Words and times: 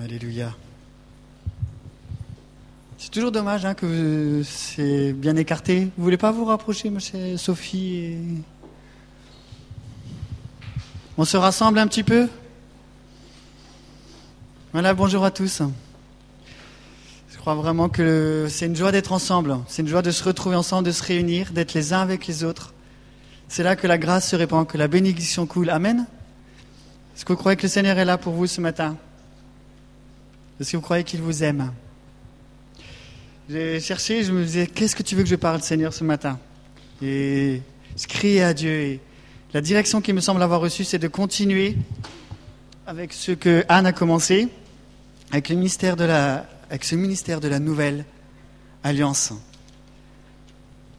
Alléluia. 0.00 0.54
C'est 2.98 3.10
toujours 3.10 3.32
dommage 3.32 3.64
hein, 3.64 3.74
que 3.74 4.42
c'est 4.44 5.12
bien 5.12 5.34
écarté. 5.34 5.88
Vous 5.96 6.04
voulez 6.04 6.16
pas 6.16 6.30
vous 6.30 6.44
rapprocher, 6.44 6.88
monsieur 6.88 7.36
Sophie. 7.36 8.16
On 11.16 11.24
se 11.24 11.36
rassemble 11.36 11.80
un 11.80 11.88
petit 11.88 12.04
peu 12.04 12.28
Voilà, 14.72 14.94
bonjour 14.94 15.24
à 15.24 15.32
tous. 15.32 15.62
Je 17.32 17.36
crois 17.38 17.56
vraiment 17.56 17.88
que 17.88 18.46
c'est 18.48 18.66
une 18.66 18.76
joie 18.76 18.92
d'être 18.92 19.10
ensemble. 19.10 19.58
C'est 19.66 19.82
une 19.82 19.88
joie 19.88 20.02
de 20.02 20.12
se 20.12 20.22
retrouver 20.22 20.54
ensemble, 20.54 20.86
de 20.86 20.92
se 20.92 21.02
réunir, 21.02 21.50
d'être 21.50 21.74
les 21.74 21.92
uns 21.92 22.02
avec 22.02 22.28
les 22.28 22.44
autres. 22.44 22.72
C'est 23.48 23.64
là 23.64 23.74
que 23.74 23.88
la 23.88 23.98
grâce 23.98 24.30
se 24.30 24.36
répand, 24.36 24.64
que 24.64 24.78
la 24.78 24.86
bénédiction 24.86 25.44
coule. 25.46 25.70
Amen. 25.70 26.06
Est-ce 27.16 27.24
que 27.24 27.32
vous 27.32 27.38
croyez 27.38 27.56
que 27.56 27.62
le 27.62 27.68
Seigneur 27.68 27.98
est 27.98 28.04
là 28.04 28.16
pour 28.16 28.34
vous 28.34 28.46
ce 28.46 28.60
matin? 28.60 28.96
Est-ce 30.60 30.72
que 30.72 30.76
vous 30.76 30.82
croyez 30.82 31.04
qu'il 31.04 31.22
vous 31.22 31.44
aime 31.44 31.72
J'ai 33.48 33.80
cherché, 33.80 34.24
je 34.24 34.32
me 34.32 34.44
disais, 34.44 34.66
qu'est-ce 34.66 34.96
que 34.96 35.04
tu 35.04 35.14
veux 35.14 35.22
que 35.22 35.28
je 35.28 35.36
parle, 35.36 35.62
Seigneur, 35.62 35.92
ce 35.92 36.02
matin? 36.02 36.38
Et 37.00 37.62
je 37.96 38.06
criais 38.06 38.42
à 38.42 38.54
Dieu. 38.54 38.98
La 39.54 39.60
direction 39.60 40.00
qui 40.00 40.12
me 40.12 40.20
semble 40.20 40.42
avoir 40.42 40.60
reçue, 40.60 40.84
c'est 40.84 40.98
de 40.98 41.06
continuer 41.08 41.76
avec 42.86 43.12
ce 43.12 43.32
que 43.32 43.64
Anne 43.68 43.86
a 43.86 43.92
commencé, 43.92 44.48
avec, 45.30 45.48
le 45.48 45.56
ministère 45.56 45.94
de 45.94 46.04
la, 46.04 46.46
avec 46.70 46.84
ce 46.84 46.96
ministère 46.96 47.40
de 47.40 47.48
la 47.48 47.60
nouvelle 47.60 48.04
alliance. 48.82 49.32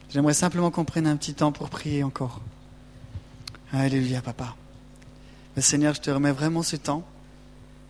J'aimerais 0.08 0.34
simplement 0.34 0.70
qu'on 0.70 0.84
prenne 0.84 1.06
un 1.06 1.16
petit 1.16 1.34
temps 1.34 1.52
pour 1.52 1.68
prier 1.68 2.02
encore. 2.02 2.40
Alléluia, 3.72 4.22
papa. 4.22 4.56
Seigneur, 5.58 5.94
je 5.94 6.00
te 6.00 6.10
remets 6.10 6.32
vraiment 6.32 6.62
ce 6.62 6.76
temps. 6.76 7.04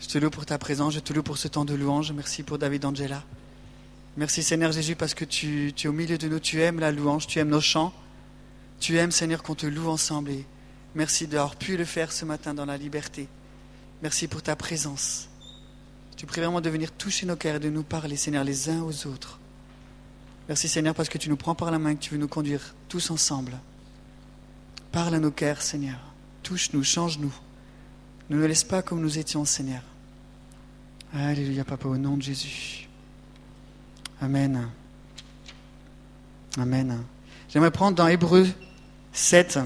Je 0.00 0.06
te 0.08 0.16
loue 0.16 0.30
pour 0.30 0.46
ta 0.46 0.56
présence, 0.56 0.94
je 0.94 1.00
te 1.00 1.12
loue 1.12 1.22
pour 1.22 1.36
ce 1.36 1.46
temps 1.46 1.66
de 1.66 1.74
louange. 1.74 2.12
Merci 2.12 2.42
pour 2.42 2.58
David 2.58 2.86
Angela. 2.86 3.22
Merci 4.16 4.42
Seigneur 4.42 4.72
Jésus 4.72 4.96
parce 4.96 5.12
que 5.12 5.26
tu, 5.26 5.74
es 5.76 5.86
au 5.86 5.92
milieu 5.92 6.16
de 6.16 6.26
nous, 6.26 6.40
tu 6.40 6.62
aimes 6.62 6.80
la 6.80 6.90
louange, 6.90 7.26
tu 7.26 7.38
aimes 7.38 7.50
nos 7.50 7.60
chants. 7.60 7.92
Tu 8.80 8.96
aimes 8.96 9.12
Seigneur 9.12 9.42
qu'on 9.42 9.54
te 9.54 9.66
loue 9.66 9.88
ensemble 9.88 10.30
et 10.30 10.46
merci 10.94 11.26
d'avoir 11.26 11.54
pu 11.54 11.76
le 11.76 11.84
faire 11.84 12.12
ce 12.12 12.24
matin 12.24 12.54
dans 12.54 12.64
la 12.64 12.78
liberté. 12.78 13.28
Merci 14.02 14.26
pour 14.26 14.42
ta 14.42 14.56
présence. 14.56 15.28
Tu 16.16 16.24
pries 16.24 16.40
vraiment 16.40 16.62
de 16.62 16.70
venir 16.70 16.92
toucher 16.92 17.26
nos 17.26 17.36
cœurs 17.36 17.56
et 17.56 17.60
de 17.60 17.68
nous 17.68 17.82
parler 17.82 18.16
Seigneur 18.16 18.42
les 18.42 18.70
uns 18.70 18.82
aux 18.82 19.06
autres. 19.06 19.38
Merci 20.48 20.66
Seigneur 20.66 20.94
parce 20.94 21.10
que 21.10 21.18
tu 21.18 21.28
nous 21.28 21.36
prends 21.36 21.54
par 21.54 21.70
la 21.70 21.78
main, 21.78 21.94
que 21.94 22.00
tu 22.00 22.10
veux 22.10 22.18
nous 22.18 22.26
conduire 22.26 22.74
tous 22.88 23.10
ensemble. 23.10 23.52
Parle 24.92 25.14
à 25.14 25.20
nos 25.20 25.30
cœurs 25.30 25.60
Seigneur. 25.60 25.98
Touche-nous, 26.42 26.84
change-nous. 26.84 27.34
Ne 28.30 28.36
nous 28.36 28.46
laisse 28.46 28.62
pas 28.62 28.80
comme 28.80 29.00
nous 29.00 29.18
étions 29.18 29.44
Seigneur. 29.44 29.82
Alléluia 31.12 31.64
Papa 31.64 31.88
au 31.88 31.96
nom 31.96 32.16
de 32.16 32.22
Jésus. 32.22 32.88
Amen. 34.22 34.68
Amen. 36.56 37.02
J'aimerais 37.48 37.72
prendre 37.72 37.96
dans 37.96 38.06
Hébreu 38.06 38.46
7. 39.12 39.58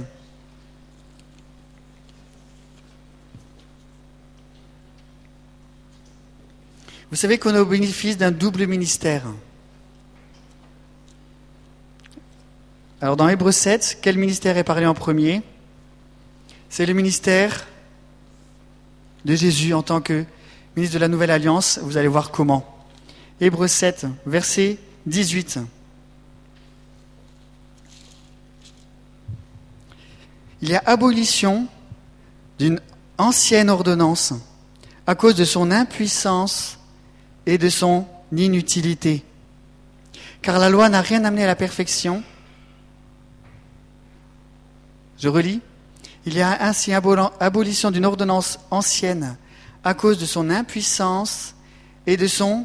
Vous 7.11 7.17
savez 7.17 7.37
qu'on 7.37 7.55
est 7.55 7.59
au 7.59 7.67
bénéfice 7.67 8.17
d'un 8.17 8.31
double 8.31 8.67
ministère. 8.67 9.25
Alors 13.03 13.19
dans 13.19 13.29
Hébreu 13.29 13.53
7, 13.53 13.99
quel 14.01 14.17
ministère 14.17 14.57
est 14.57 14.65
parlé 14.65 14.87
en 14.87 14.95
premier? 14.95 15.43
C'est 16.71 16.87
le 16.87 16.95
ministère 16.95 17.67
de 19.25 19.35
Jésus 19.35 19.75
en 19.75 19.83
tant 19.83 20.01
que 20.01 20.25
ministre 20.77 20.95
de 20.95 21.01
la 21.01 21.09
Nouvelle 21.09 21.31
Alliance. 21.31 21.79
Vous 21.83 21.97
allez 21.97 22.09
voir 22.09 22.31
comment. 22.31 22.65
Hébreu 23.41 23.69
7, 23.69 24.07
verset 24.27 24.79
18. 25.07 25.61
Il 30.63 30.71
y 30.71 30.75
a 30.75 30.83
abolition 30.87 31.67
d'une 32.59 32.81
ancienne 33.19 33.71
ordonnance 33.71 34.33
à 35.07 35.15
cause 35.15 35.35
de 35.35 35.45
son 35.45 35.71
impuissance 35.71 36.79
et 37.47 37.59
de 37.59 37.69
son 37.69 38.07
inutilité. 38.33 39.23
Car 40.41 40.59
la 40.59 40.71
loi 40.71 40.89
n'a 40.89 41.01
rien 41.01 41.25
amené 41.25 41.45
à 41.45 41.47
la 41.47 41.57
perfection. 41.57 42.23
Je 45.19 45.29
relis. 45.29 45.61
Il 46.27 46.35
y 46.35 46.43
a 46.43 46.65
ainsi 46.65 46.93
abolition 46.93 47.91
d'une 47.91 48.07
ordonnance 48.07 48.59
ancienne 48.71 49.37
à 49.83 49.95
cause 49.95 50.19
de 50.19 50.27
son 50.27 50.49
impuissance 50.49 51.55
et 52.07 52.17
de 52.17 52.27
son 52.27 52.65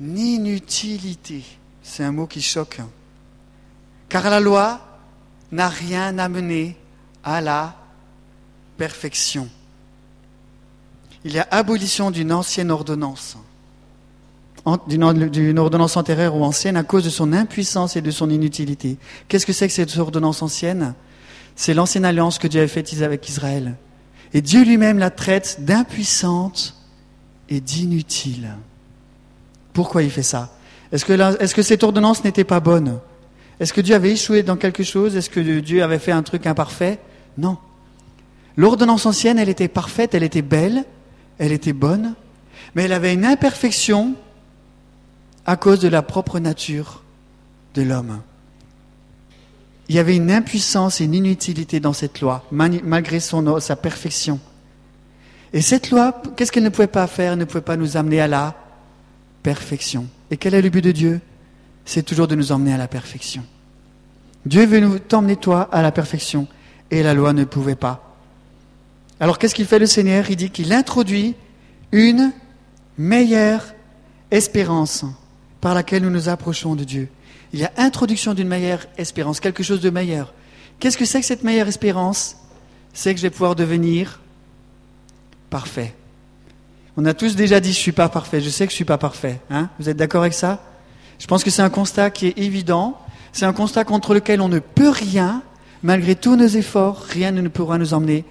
inutilité. 0.00 1.42
C'est 1.82 2.04
un 2.04 2.12
mot 2.12 2.26
qui 2.26 2.42
choque. 2.42 2.80
Car 4.08 4.28
la 4.28 4.40
loi 4.40 4.80
n'a 5.50 5.68
rien 5.68 6.18
amené 6.18 6.76
à 7.24 7.40
la 7.40 7.74
perfection. 8.76 9.48
Il 11.24 11.32
y 11.32 11.38
a 11.38 11.46
abolition 11.50 12.10
d'une 12.10 12.32
ancienne 12.32 12.70
ordonnance, 12.70 13.36
d'une 14.86 15.58
ordonnance 15.58 15.96
antérieure 15.96 16.34
ou 16.34 16.44
ancienne 16.44 16.76
à 16.76 16.82
cause 16.82 17.04
de 17.04 17.10
son 17.10 17.32
impuissance 17.32 17.96
et 17.96 18.02
de 18.02 18.10
son 18.10 18.30
inutilité. 18.30 18.96
Qu'est-ce 19.28 19.46
que 19.46 19.52
c'est 19.52 19.68
que 19.68 19.74
cette 19.74 19.96
ordonnance 19.96 20.42
ancienne? 20.42 20.94
C'est 21.56 21.74
l'ancienne 21.74 22.04
alliance 22.04 22.38
que 22.38 22.48
Dieu 22.48 22.60
avait 22.60 22.68
faite 22.68 22.92
avec 23.02 23.28
Israël. 23.28 23.76
Et 24.32 24.40
Dieu 24.40 24.64
lui-même 24.64 24.98
la 24.98 25.10
traite 25.10 25.58
d'impuissante 25.60 26.76
et 27.48 27.60
d'inutile. 27.60 28.54
Pourquoi 29.72 30.02
il 30.02 30.10
fait 30.10 30.22
ça? 30.22 30.50
Est-ce 30.92 31.04
que, 31.04 31.12
est 31.12 31.54
que 31.54 31.62
cette 31.62 31.82
ordonnance 31.82 32.24
n'était 32.24 32.44
pas 32.44 32.60
bonne? 32.60 32.98
Est-ce 33.58 33.72
que 33.72 33.80
Dieu 33.80 33.94
avait 33.94 34.12
échoué 34.12 34.42
dans 34.42 34.56
quelque 34.56 34.82
chose? 34.82 35.16
Est-ce 35.16 35.30
que 35.30 35.60
Dieu 35.60 35.82
avait 35.82 35.98
fait 35.98 36.12
un 36.12 36.22
truc 36.22 36.46
imparfait? 36.46 36.98
Non. 37.36 37.58
L'ordonnance 38.56 39.06
ancienne, 39.06 39.38
elle 39.38 39.48
était 39.48 39.68
parfaite, 39.68 40.14
elle 40.14 40.22
était 40.22 40.42
belle, 40.42 40.84
elle 41.38 41.52
était 41.52 41.72
bonne, 41.72 42.14
mais 42.74 42.84
elle 42.84 42.92
avait 42.92 43.14
une 43.14 43.24
imperfection 43.24 44.14
à 45.46 45.56
cause 45.56 45.80
de 45.80 45.88
la 45.88 46.02
propre 46.02 46.38
nature 46.38 47.02
de 47.74 47.82
l'homme. 47.82 48.20
Il 49.90 49.96
y 49.96 49.98
avait 49.98 50.14
une 50.14 50.30
impuissance 50.30 51.00
et 51.00 51.04
une 51.04 51.14
inutilité 51.14 51.80
dans 51.80 51.92
cette 51.92 52.20
loi, 52.20 52.44
malgré 52.52 53.18
son, 53.18 53.58
sa 53.58 53.74
perfection. 53.74 54.38
Et 55.52 55.62
cette 55.62 55.90
loi, 55.90 56.22
qu'est-ce 56.36 56.52
qu'elle 56.52 56.62
ne 56.62 56.68
pouvait 56.68 56.86
pas 56.86 57.08
faire 57.08 57.32
Elle 57.32 57.40
ne 57.40 57.44
pouvait 57.44 57.60
pas 57.60 57.76
nous 57.76 57.96
amener 57.96 58.20
à 58.20 58.28
la 58.28 58.54
perfection. 59.42 60.06
Et 60.30 60.36
quel 60.36 60.54
est 60.54 60.62
le 60.62 60.70
but 60.70 60.84
de 60.84 60.92
Dieu? 60.92 61.20
C'est 61.84 62.04
toujours 62.04 62.28
de 62.28 62.36
nous 62.36 62.52
emmener 62.52 62.72
à 62.72 62.76
la 62.76 62.86
perfection. 62.86 63.42
Dieu 64.46 64.64
veut 64.64 64.78
nous 64.78 65.00
t'emmener 65.00 65.34
toi 65.34 65.68
à 65.72 65.82
la 65.82 65.90
perfection 65.90 66.46
et 66.92 67.02
la 67.02 67.12
loi 67.12 67.32
ne 67.32 67.42
pouvait 67.42 67.74
pas. 67.74 68.16
Alors 69.18 69.40
qu'est-ce 69.40 69.56
qu'il 69.56 69.66
fait 69.66 69.80
le 69.80 69.86
Seigneur? 69.86 70.30
Il 70.30 70.36
dit 70.36 70.50
qu'il 70.50 70.72
introduit 70.72 71.34
une 71.90 72.30
meilleure 72.96 73.64
espérance 74.30 75.04
par 75.60 75.74
laquelle 75.74 76.04
nous 76.04 76.10
nous 76.10 76.28
approchons 76.28 76.76
de 76.76 76.84
Dieu. 76.84 77.08
Il 77.52 77.60
y 77.60 77.64
a 77.64 77.72
introduction 77.76 78.34
d'une 78.34 78.48
meilleure 78.48 78.86
espérance, 78.96 79.40
quelque 79.40 79.62
chose 79.62 79.80
de 79.80 79.90
meilleur. 79.90 80.32
Qu'est-ce 80.78 80.96
que 80.96 81.04
c'est 81.04 81.20
que 81.20 81.26
cette 81.26 81.42
meilleure 81.42 81.68
espérance? 81.68 82.36
C'est 82.92 83.12
que 83.12 83.18
je 83.18 83.22
vais 83.22 83.30
pouvoir 83.30 83.54
devenir 83.54 84.20
parfait. 85.50 85.94
On 86.96 87.04
a 87.04 87.14
tous 87.14 87.36
déjà 87.36 87.60
dit 87.60 87.72
je 87.72 87.78
suis 87.78 87.92
pas 87.92 88.08
parfait, 88.08 88.40
je 88.40 88.50
sais 88.50 88.66
que 88.66 88.70
je 88.70 88.76
suis 88.76 88.84
pas 88.84 88.98
parfait. 88.98 89.40
Hein 89.50 89.68
Vous 89.78 89.88
êtes 89.88 89.96
d'accord 89.96 90.22
avec 90.22 90.34
ça? 90.34 90.60
Je 91.18 91.26
pense 91.26 91.44
que 91.44 91.50
c'est 91.50 91.62
un 91.62 91.70
constat 91.70 92.10
qui 92.10 92.28
est 92.28 92.38
évident. 92.38 92.98
C'est 93.32 93.46
un 93.46 93.52
constat 93.52 93.84
contre 93.84 94.14
lequel 94.14 94.40
on 94.40 94.48
ne 94.48 94.58
peut 94.58 94.88
rien. 94.88 95.42
Malgré 95.82 96.14
tous 96.14 96.36
nos 96.36 96.46
efforts, 96.46 97.02
rien 97.02 97.30
ne 97.30 97.46
pourra 97.48 97.78
nous 97.78 97.94
emmener 97.94 98.24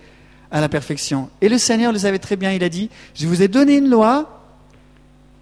à 0.51 0.61
la 0.61 0.69
perfection. 0.69 1.29
Et 1.41 1.49
le 1.49 1.57
Seigneur 1.57 1.91
le 1.91 1.99
savait 1.99 2.19
très 2.19 2.35
bien. 2.35 2.51
Il 2.51 2.63
a 2.63 2.69
dit, 2.69 2.89
je 3.15 3.27
vous 3.27 3.41
ai 3.41 3.47
donné 3.47 3.77
une 3.77 3.89
loi. 3.89 4.43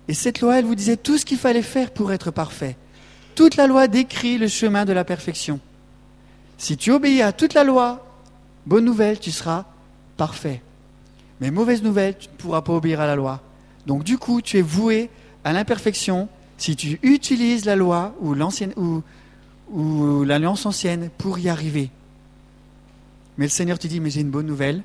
Et 0.08 0.14
cette 0.14 0.42
loi, 0.42 0.60
elle 0.60 0.66
vous 0.66 0.76
disait 0.76 0.98
tout 0.98 1.18
ce 1.18 1.26
qu'il 1.26 1.38
fallait 1.38 1.62
faire 1.62 1.92
pour 1.92 2.12
être 2.14 2.32
parfait. 2.32 2.78
Toute 3.38 3.56
la 3.56 3.68
loi 3.68 3.88
décrit 3.88 4.40
le 4.40 4.48
chemin 4.48 4.84
de 4.84 4.94
la 4.94 5.04
perfection. 5.04 5.60
Si 6.58 6.76
tu 6.76 6.92
obéis 6.92 7.22
à 7.22 7.32
toute 7.32 7.54
la 7.54 7.64
loi, 7.64 8.04
bonne 8.66 8.84
nouvelle, 8.84 9.20
tu 9.20 9.30
seras 9.30 9.66
parfait. 10.18 10.64
Mais 11.40 11.52
mauvaise 11.52 11.84
nouvelle, 11.84 12.18
tu 12.18 12.30
ne 12.30 12.34
pourras 12.34 12.64
pas 12.64 12.74
obéir 12.74 13.00
à 13.00 13.06
la 13.06 13.16
loi. 13.16 13.40
Donc 13.86 14.04
du 14.04 14.18
coup, 14.18 14.42
tu 14.42 14.58
es 14.58 14.64
voué 14.64 15.12
à 15.44 15.54
l'imperfection 15.54 16.30
si 16.58 16.76
tu 16.76 17.00
utilises 17.04 17.66
la 17.66 17.76
loi 17.76 18.16
ou 18.22 18.34
l'ancienne 18.34 18.74
ou, 18.76 20.24
l'alliance 20.24 20.66
ancienne 20.66 21.12
pour 21.20 21.38
y 21.38 21.48
arriver. 21.48 21.92
Mais 23.38 23.46
le 23.46 23.52
Seigneur 23.52 23.78
te 23.78 23.86
dit, 23.86 24.00
mais 24.00 24.10
j'ai 24.10 24.22
une 24.22 24.32
bonne 24.32 24.48
nouvelle, 24.48 24.82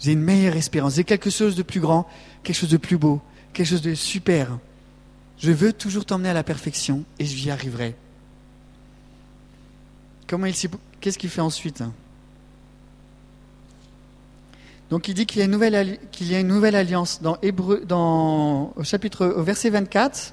j'ai 0.00 0.10
une 0.10 0.22
meilleure 0.22 0.56
espérance, 0.56 0.96
j'ai 0.96 1.04
quelque 1.04 1.30
chose 1.30 1.54
de 1.54 1.62
plus 1.62 1.78
grand, 1.78 2.08
quelque 2.42 2.56
chose 2.56 2.70
de 2.70 2.78
plus 2.78 2.98
beau, 2.98 3.20
quelque 3.52 3.68
chose 3.68 3.82
de 3.82 3.94
super. 3.94 4.58
Je 5.42 5.50
veux 5.50 5.72
toujours 5.72 6.04
t'emmener 6.04 6.28
à 6.28 6.34
la 6.34 6.44
perfection 6.44 7.02
et 7.18 7.24
j'y 7.24 7.50
arriverai. 7.50 7.96
Comment 10.28 10.46
il 10.46 10.54
qu'est-ce 11.00 11.18
qu'il 11.18 11.30
fait 11.30 11.40
ensuite? 11.40 11.82
Donc 14.88 15.08
il 15.08 15.14
dit 15.14 15.26
qu'il 15.26 15.40
y 15.40 15.42
a 15.42 15.46
une 15.46 15.50
nouvelle, 16.48 16.76
alliance 16.76 17.22
dans 17.22 17.38
Hébreu, 17.42 17.82
dans, 17.84 18.72
au 18.76 18.84
chapitre, 18.84 19.26
au 19.26 19.42
verset 19.42 19.70
24. 19.70 20.32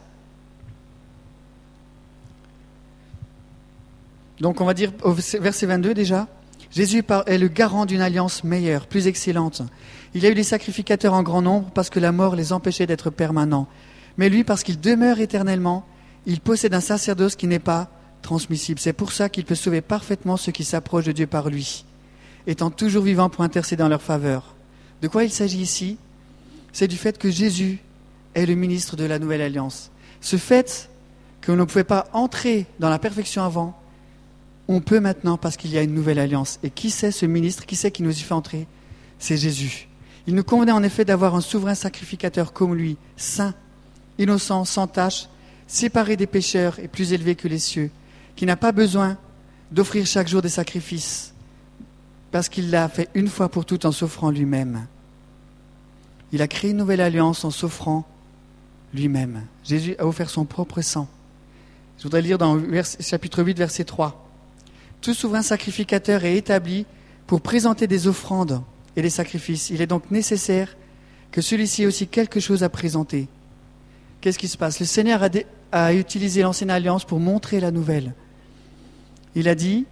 Donc 4.42 4.62
on 4.62 4.66
va 4.66 4.76
dire 4.76 4.92
au 5.02 5.14
verset 5.14 5.66
22 5.66 5.96
déjà. 5.96 6.28
Jésus 6.72 7.04
est 7.26 7.38
le 7.40 7.48
garant 7.48 7.88
d'une 7.88 8.02
alliance 8.02 8.44
meilleure, 8.44 8.86
plus 8.86 9.08
excellente. 9.08 9.64
Il 10.14 10.22
y 10.22 10.28
a 10.28 10.30
eu 10.30 10.36
des 10.36 10.44
sacrificateurs 10.44 11.16
en 11.16 11.24
grand 11.24 11.42
nombre 11.42 11.72
parce 11.74 11.90
que 11.90 12.00
la 12.00 12.12
mort 12.12 12.36
les 12.36 12.54
empêchait 12.54 12.86
d'être 12.86 13.10
permanents. 13.10 13.68
Mais 14.20 14.28
lui, 14.28 14.44
parce 14.44 14.64
qu'il 14.64 14.82
demeure 14.82 15.22
éternellement, 15.22 15.86
il 16.26 16.42
possède 16.42 16.74
un 16.74 16.82
sacerdoce 16.82 17.38
qui 17.38 17.48
n'est 17.48 17.58
pas 17.58 17.90
transmissible. 18.22 18.78
C'est 18.78 18.92
pour 18.92 19.14
ça 19.14 19.30
qu'il 19.30 19.46
peut 19.46 19.56
sauver 19.56 19.80
parfaitement 19.80 20.36
ceux 20.36 20.52
qui 20.52 20.66
s'approchent 20.66 21.06
de 21.06 21.14
Dieu 21.14 21.26
par 21.26 21.50
lui, 21.50 21.86
étant 22.46 22.70
toujours 22.70 23.06
vivant 23.06 23.30
pour 23.30 23.46
intercéder 23.46 23.82
en 23.82 23.88
leur 23.88 24.02
faveur. 24.02 24.56
De 25.02 25.08
quoi 25.08 25.24
il 25.24 25.32
s'agit 25.32 25.62
ici? 25.62 25.98
C'est 26.74 26.90
du 26.90 26.98
fait 26.98 27.18
que 27.18 27.32
Jésus 27.32 27.80
est 28.36 28.46
le 28.46 28.56
ministre 28.56 28.98
de 28.98 29.06
la 29.06 29.20
nouvelle 29.20 29.40
alliance. 29.40 29.90
Ce 30.20 30.36
fait 30.36 30.90
que 31.40 31.54
ne 31.54 31.64
pouvait 31.64 31.86
pas 31.86 32.08
entrer 32.12 32.66
dans 32.82 32.90
la 32.90 33.00
perfection 33.00 33.44
avant, 33.44 33.82
on 34.68 34.82
peut 34.82 35.00
maintenant 35.00 35.38
parce 35.38 35.56
qu'il 35.56 35.72
y 35.72 35.78
a 35.78 35.82
une 35.82 35.96
nouvelle 35.96 36.20
alliance. 36.20 36.60
Et 36.62 36.72
qui 36.72 36.90
c'est 36.90 37.12
ce 37.12 37.26
ministre? 37.26 37.66
Qui 37.66 37.78
c'est 37.78 37.90
qui 37.90 38.04
nous 38.04 38.12
y 38.12 38.22
fait 38.22 38.34
entrer? 38.34 38.68
C'est 39.18 39.38
Jésus. 39.38 39.88
Il 40.28 40.36
nous 40.36 40.44
convenait 40.44 40.74
en 40.74 40.84
effet 40.84 41.06
d'avoir 41.06 41.36
un 41.36 41.42
souverain 41.42 41.74
sacrificateur 41.74 42.52
comme 42.52 42.76
lui, 42.76 42.98
saint, 43.16 43.56
innocent, 44.20 44.66
sans 44.66 44.86
tache, 44.86 45.28
séparé 45.66 46.18
des 46.18 46.28
pécheurs 46.28 46.78
et 46.80 46.88
plus 46.88 47.14
élevé 47.14 47.36
que 47.36 47.48
les 47.48 47.58
cieux, 47.58 47.90
qui 48.36 48.46
n'a 48.46 48.56
pas 48.56 48.72
besoin 48.72 49.18
d'offrir 49.72 50.06
chaque 50.06 50.28
jour 50.28 50.42
des 50.42 50.50
sacrifices, 50.50 51.34
parce 52.32 52.50
qu'il 52.50 52.70
l'a 52.70 52.90
fait 52.90 53.10
une 53.16 53.28
fois 53.28 53.50
pour 53.50 53.66
toutes 53.66 53.86
en 53.86 53.92
s'offrant 53.92 54.30
lui-même. 54.30 54.86
Il 56.32 56.42
a 56.42 56.48
créé 56.48 56.72
une 56.72 56.78
nouvelle 56.78 57.02
alliance 57.02 57.44
en 57.44 57.50
s'offrant 57.50 58.08
lui-même. 58.94 59.44
Jésus 59.64 59.96
a 59.98 60.06
offert 60.06 60.30
son 60.30 60.46
propre 60.46 60.82
sang. 60.82 61.08
Je 61.98 62.04
voudrais 62.04 62.22
lire 62.22 62.38
dans 62.38 62.60
chapitre 63.00 63.44
8, 63.44 63.58
verset 63.58 63.84
3. 63.84 64.30
Tout 65.02 65.14
souverain 65.14 65.42
sacrificateur 65.42 66.24
est 66.24 66.38
établi 66.38 66.86
pour 67.28 67.42
présenter 67.42 67.88
des 67.88 68.08
offrandes 68.08 68.62
et 68.96 69.02
des 69.02 69.10
sacrifices. 69.10 69.70
Il 69.70 69.82
est 69.82 69.88
donc 69.88 70.10
nécessaire 70.12 70.76
que 71.32 71.42
celui-ci 71.42 71.84
ait 71.84 71.88
aussi 71.88 72.08
quelque 72.08 72.40
chose 72.40 72.64
à 72.64 72.70
présenter. 72.70 73.28
Qu'est-ce 74.22 74.40
qui 74.40 74.48
se 74.48 74.58
passe? 74.58 74.80
Le 74.80 74.86
Seigneur 74.86 75.22
a, 75.72 75.94
utilisé 75.94 76.42
l'ancienne 76.42 76.72
alliance 76.72 77.06
pour 77.06 77.20
montrer 77.20 77.60
la 77.60 77.72
nouvelle. 77.72 78.14
Il 79.36 79.48
a 79.48 79.56
dit, 79.56 79.86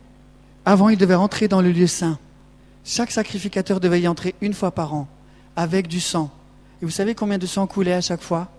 avant 0.65 0.89
il 0.89 0.97
devait 0.97 1.15
rentrer 1.15 1.47
dans 1.47 1.61
le 1.61 1.71
lieu 1.71 1.87
saint. 1.87 2.17
Chaque 2.83 3.11
sacrificateur 3.11 3.79
devait 3.79 4.01
y 4.01 4.07
entrer 4.07 4.35
une 4.41 4.53
fois 4.53 4.71
par 4.71 4.93
an, 4.93 5.07
avec 5.55 5.87
du 5.87 5.99
sang. 5.99 6.31
Et 6.81 6.85
vous 6.85 6.91
savez 6.91 7.15
combien 7.15 7.37
de 7.37 7.45
sang 7.45 7.67
coulait 7.67 7.93
à 7.93 8.01
chaque 8.01 8.21
fois? 8.21 8.49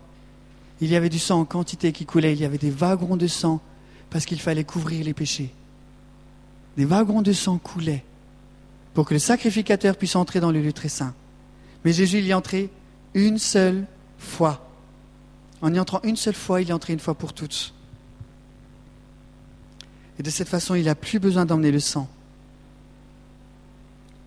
Il 0.80 0.88
y 0.88 0.96
avait 0.96 1.08
du 1.08 1.18
sang 1.18 1.40
en 1.40 1.44
quantité 1.44 1.92
qui 1.92 2.06
coulait, 2.06 2.32
il 2.32 2.40
y 2.40 2.44
avait 2.44 2.58
des 2.58 2.70
wagons 2.70 3.16
de 3.16 3.26
sang, 3.26 3.60
parce 4.10 4.24
qu'il 4.24 4.40
fallait 4.40 4.64
couvrir 4.64 5.04
les 5.04 5.14
péchés. 5.14 5.52
Des 6.76 6.84
wagons 6.84 7.22
de 7.22 7.32
sang 7.32 7.58
coulaient 7.58 8.04
pour 8.94 9.06
que 9.06 9.14
le 9.14 9.20
sacrificateur 9.20 9.96
puisse 9.96 10.16
entrer 10.16 10.40
dans 10.40 10.50
le 10.50 10.60
lieu 10.60 10.72
très 10.72 10.88
saint. 10.88 11.14
Mais 11.84 11.92
Jésus 11.92 12.18
il 12.18 12.26
y 12.26 12.32
est 12.32 12.70
une 13.14 13.38
seule 13.38 13.84
fois. 14.18 14.67
En 15.60 15.74
y 15.74 15.80
entrant 15.80 16.00
une 16.04 16.16
seule 16.16 16.34
fois, 16.34 16.62
il 16.62 16.70
est 16.70 16.72
entré 16.72 16.92
une 16.92 17.00
fois 17.00 17.14
pour 17.14 17.32
toutes. 17.32 17.74
Et 20.18 20.22
de 20.22 20.30
cette 20.30 20.48
façon, 20.48 20.74
il 20.74 20.84
n'a 20.84 20.94
plus 20.94 21.18
besoin 21.18 21.46
d'emmener 21.46 21.70
le 21.70 21.80
sang. 21.80 22.08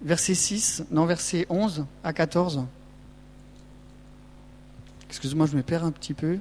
Verset 0.01 0.35
6, 0.35 0.83
non, 0.91 1.05
verset 1.05 1.45
11 1.49 1.85
à 2.03 2.11
14. 2.11 2.65
Excuse-moi, 5.09 5.45
je 5.45 5.55
me 5.55 5.61
perds 5.61 5.83
un 5.83 5.91
petit 5.91 6.13
peu. 6.13 6.39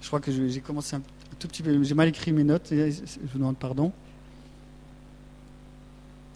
Je 0.00 0.06
crois 0.06 0.20
que 0.20 0.32
j'ai 0.32 0.60
commencé 0.60 0.96
un 0.96 1.02
tout 1.38 1.48
petit 1.48 1.62
peu. 1.62 1.82
J'ai 1.82 1.94
mal 1.94 2.08
écrit 2.08 2.32
mes 2.32 2.44
notes, 2.44 2.68
je 2.70 3.02
vous 3.32 3.38
demande 3.38 3.56
pardon. 3.56 3.92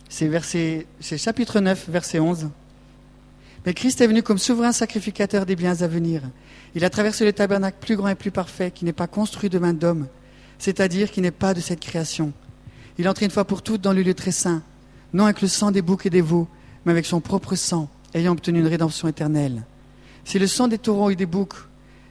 C'est, 0.08 0.86
c'est 1.00 1.18
chapitre 1.18 1.60
9, 1.60 1.88
verset 1.88 2.20
11. 2.20 2.50
Mais 3.64 3.74
Christ 3.74 4.00
est 4.00 4.06
venu 4.06 4.22
comme 4.22 4.38
souverain 4.38 4.72
sacrificateur 4.72 5.46
des 5.46 5.56
biens 5.56 5.80
à 5.82 5.86
venir. 5.86 6.22
Il 6.74 6.84
a 6.84 6.90
traversé 6.90 7.24
le 7.24 7.32
tabernacle 7.32 7.78
plus 7.80 7.96
grand 7.96 8.08
et 8.08 8.14
plus 8.14 8.30
parfait, 8.30 8.72
qui 8.72 8.84
n'est 8.84 8.92
pas 8.92 9.06
construit 9.06 9.50
de 9.50 9.58
main 9.58 9.72
d'homme, 9.72 10.08
c'est-à-dire 10.58 11.10
qui 11.10 11.20
n'est 11.20 11.30
pas 11.30 11.54
de 11.54 11.60
cette 11.60 11.80
création. 11.80 12.32
Il 12.98 13.08
entre 13.08 13.22
une 13.22 13.30
fois 13.30 13.44
pour 13.44 13.62
toutes 13.62 13.80
dans 13.80 13.92
le 13.92 14.02
lieu 14.02 14.14
très 14.14 14.32
saint, 14.32 14.62
non 15.12 15.24
avec 15.24 15.42
le 15.42 15.48
sang 15.48 15.70
des 15.70 15.82
boucs 15.82 16.06
et 16.06 16.10
des 16.10 16.22
veaux, 16.22 16.48
mais 16.84 16.92
avec 16.92 17.06
son 17.06 17.20
propre 17.20 17.54
sang, 17.54 17.88
ayant 18.14 18.32
obtenu 18.32 18.60
une 18.60 18.66
rédemption 18.66 19.08
éternelle. 19.08 19.62
Si 20.24 20.38
le 20.38 20.46
sang 20.46 20.68
des 20.68 20.78
taureaux 20.78 21.10
et 21.10 21.16
des 21.16 21.26
boucs 21.26 21.54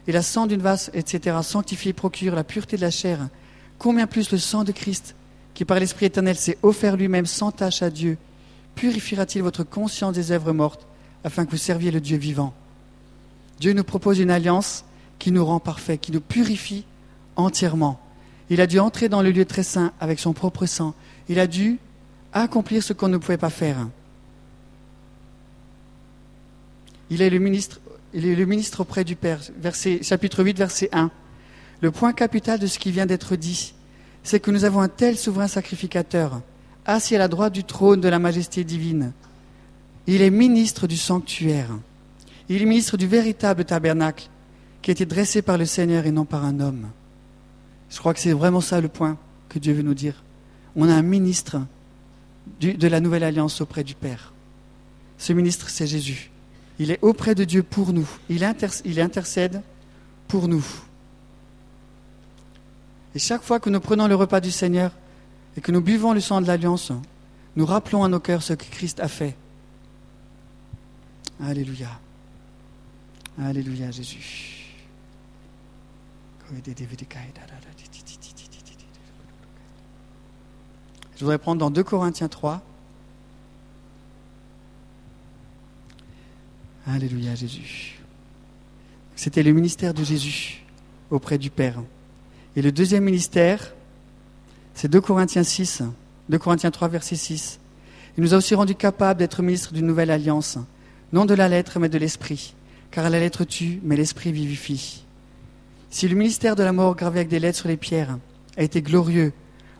et 0.06 0.12
la 0.12 0.22
sang 0.22 0.46
d'une 0.46 0.62
vache, 0.62 0.90
etc., 0.94 1.36
sanctifie 1.42 1.92
procure 1.92 2.34
la 2.34 2.44
pureté 2.44 2.76
de 2.76 2.82
la 2.82 2.90
chair, 2.90 3.28
combien 3.78 4.06
plus 4.06 4.30
le 4.30 4.38
sang 4.38 4.64
de 4.64 4.72
Christ, 4.72 5.14
qui 5.54 5.64
par 5.64 5.78
l'Esprit 5.78 6.06
éternel 6.06 6.36
s'est 6.36 6.58
offert 6.62 6.96
lui-même 6.96 7.26
sans 7.26 7.52
tâche 7.52 7.82
à 7.82 7.90
Dieu, 7.90 8.16
purifiera-t-il 8.74 9.42
votre 9.42 9.64
conscience 9.64 10.14
des 10.14 10.32
œuvres 10.32 10.52
mortes, 10.52 10.86
afin 11.24 11.44
que 11.44 11.50
vous 11.50 11.56
serviez 11.56 11.90
le 11.90 12.00
Dieu 12.00 12.16
vivant 12.16 12.54
Dieu 13.60 13.72
nous 13.74 13.84
propose 13.84 14.18
une 14.18 14.30
alliance 14.30 14.84
qui 15.20 15.30
nous 15.30 15.44
rend 15.44 15.60
parfaits, 15.60 16.00
qui 16.00 16.10
nous 16.10 16.20
purifie 16.20 16.84
entièrement. 17.36 18.00
Il 18.50 18.60
a 18.60 18.66
dû 18.66 18.80
entrer 18.80 19.08
dans 19.08 19.22
le 19.22 19.30
lieu 19.30 19.44
très 19.44 19.62
saint 19.62 19.92
avec 20.00 20.18
son 20.18 20.32
propre 20.32 20.66
sang. 20.66 20.94
Il 21.28 21.38
a 21.38 21.46
dû 21.46 21.78
accomplir 22.32 22.82
ce 22.82 22.92
qu'on 22.92 23.06
ne 23.06 23.18
pouvait 23.18 23.36
pas 23.36 23.50
faire. 23.50 23.86
Il 27.08 27.22
est 27.22 27.30
le 27.30 27.38
ministre, 27.38 27.78
il 28.14 28.26
est 28.26 28.34
le 28.34 28.46
ministre 28.46 28.80
auprès 28.80 29.04
du 29.04 29.14
Père. 29.14 29.38
Verset, 29.58 30.00
chapitre 30.02 30.42
8, 30.42 30.58
verset 30.58 30.88
1. 30.92 31.10
Le 31.80 31.90
point 31.92 32.12
capital 32.12 32.58
de 32.58 32.66
ce 32.66 32.80
qui 32.80 32.90
vient 32.90 33.06
d'être 33.06 33.36
dit, 33.36 33.74
c'est 34.24 34.40
que 34.40 34.50
nous 34.50 34.64
avons 34.64 34.80
un 34.80 34.88
tel 34.88 35.16
souverain 35.16 35.48
sacrificateur, 35.48 36.40
assis 36.84 37.14
à 37.14 37.18
la 37.18 37.28
droite 37.28 37.52
du 37.52 37.64
trône 37.64 38.00
de 38.00 38.08
la 38.08 38.18
majesté 38.18 38.64
divine. 38.64 39.12
Il 40.06 40.22
est 40.22 40.30
ministre 40.30 40.86
du 40.86 40.96
sanctuaire. 40.96 41.70
Il 42.48 42.60
est 42.60 42.66
ministre 42.66 42.96
du 42.96 43.06
véritable 43.06 43.64
tabernacle 43.64 44.28
qui 44.80 44.90
a 44.90 44.92
été 44.92 45.06
dressé 45.06 45.42
par 45.42 45.58
le 45.58 45.64
Seigneur 45.64 46.06
et 46.06 46.10
non 46.10 46.24
par 46.24 46.44
un 46.44 46.60
homme. 46.60 46.88
Je 47.88 47.98
crois 47.98 48.14
que 48.14 48.20
c'est 48.20 48.32
vraiment 48.32 48.60
ça 48.60 48.80
le 48.80 48.88
point 48.88 49.16
que 49.48 49.58
Dieu 49.58 49.74
veut 49.74 49.82
nous 49.82 49.94
dire. 49.94 50.22
On 50.74 50.88
a 50.88 50.94
un 50.94 51.02
ministre 51.02 51.60
de 52.60 52.88
la 52.88 53.00
nouvelle 53.00 53.22
alliance 53.22 53.60
auprès 53.60 53.84
du 53.84 53.94
Père. 53.94 54.32
Ce 55.18 55.32
ministre, 55.32 55.70
c'est 55.70 55.86
Jésus. 55.86 56.30
Il 56.78 56.90
est 56.90 56.98
auprès 57.02 57.34
de 57.34 57.44
Dieu 57.44 57.62
pour 57.62 57.92
nous. 57.92 58.08
Il, 58.28 58.42
intercède 58.44 59.62
pour 60.26 60.48
nous. 60.48 60.64
Et 63.14 63.18
chaque 63.18 63.42
fois 63.42 63.60
que 63.60 63.70
nous 63.70 63.78
prenons 63.78 64.08
le 64.08 64.14
repas 64.14 64.40
du 64.40 64.50
Seigneur 64.50 64.90
et 65.56 65.60
que 65.60 65.70
nous 65.70 65.82
buvons 65.82 66.12
le 66.12 66.20
sang 66.20 66.40
de 66.40 66.46
l'Alliance, 66.46 66.92
nous 67.54 67.66
rappelons 67.66 68.02
à 68.02 68.08
nos 68.08 68.20
cœurs 68.20 68.42
ce 68.42 68.54
que 68.54 68.64
Christ 68.64 69.00
a 69.00 69.08
fait. 69.08 69.36
Alléluia. 71.42 71.88
Alléluia, 73.40 73.90
Jésus. 73.90 74.74
Je 81.16 81.20
voudrais 81.20 81.38
prendre 81.38 81.58
dans 81.58 81.70
2 81.70 81.82
Corinthiens 81.82 82.28
3. 82.28 82.62
Alléluia, 86.86 87.34
Jésus. 87.34 87.98
C'était 89.16 89.42
le 89.42 89.52
ministère 89.52 89.94
de 89.94 90.04
Jésus 90.04 90.62
auprès 91.10 91.38
du 91.38 91.50
Père. 91.50 91.82
Et 92.54 92.62
le 92.62 92.70
deuxième 92.70 93.04
ministère, 93.04 93.72
c'est 94.74 94.88
2 94.88 95.00
Corinthiens 95.00 95.44
6, 95.44 95.82
2 96.28 96.38
Corinthiens 96.38 96.70
3, 96.70 96.88
verset 96.88 97.16
6. 97.16 97.58
Il 98.16 98.22
nous 98.22 98.34
a 98.34 98.36
aussi 98.36 98.54
rendu 98.54 98.74
capables 98.74 99.18
d'être 99.18 99.42
ministres 99.42 99.72
d'une 99.72 99.86
nouvelle 99.86 100.10
alliance, 100.10 100.58
non 101.12 101.24
de 101.24 101.34
la 101.34 101.48
lettre, 101.48 101.78
mais 101.78 101.88
de 101.88 101.98
l'esprit. 101.98 102.54
Car 102.90 103.08
la 103.08 103.20
lettre 103.20 103.44
tue, 103.44 103.80
mais 103.82 103.96
l'esprit 103.96 104.32
vivifie. 104.32 105.04
Si 105.90 106.08
le 106.08 106.16
ministère 106.16 106.56
de 106.56 106.62
la 106.62 106.72
mort 106.72 106.96
gravé 106.96 107.20
avec 107.20 107.28
des 107.28 107.38
lettres 107.38 107.58
sur 107.58 107.68
les 107.68 107.76
pierres 107.76 108.18
a 108.56 108.62
été 108.62 108.82
glorieux, 108.82 109.32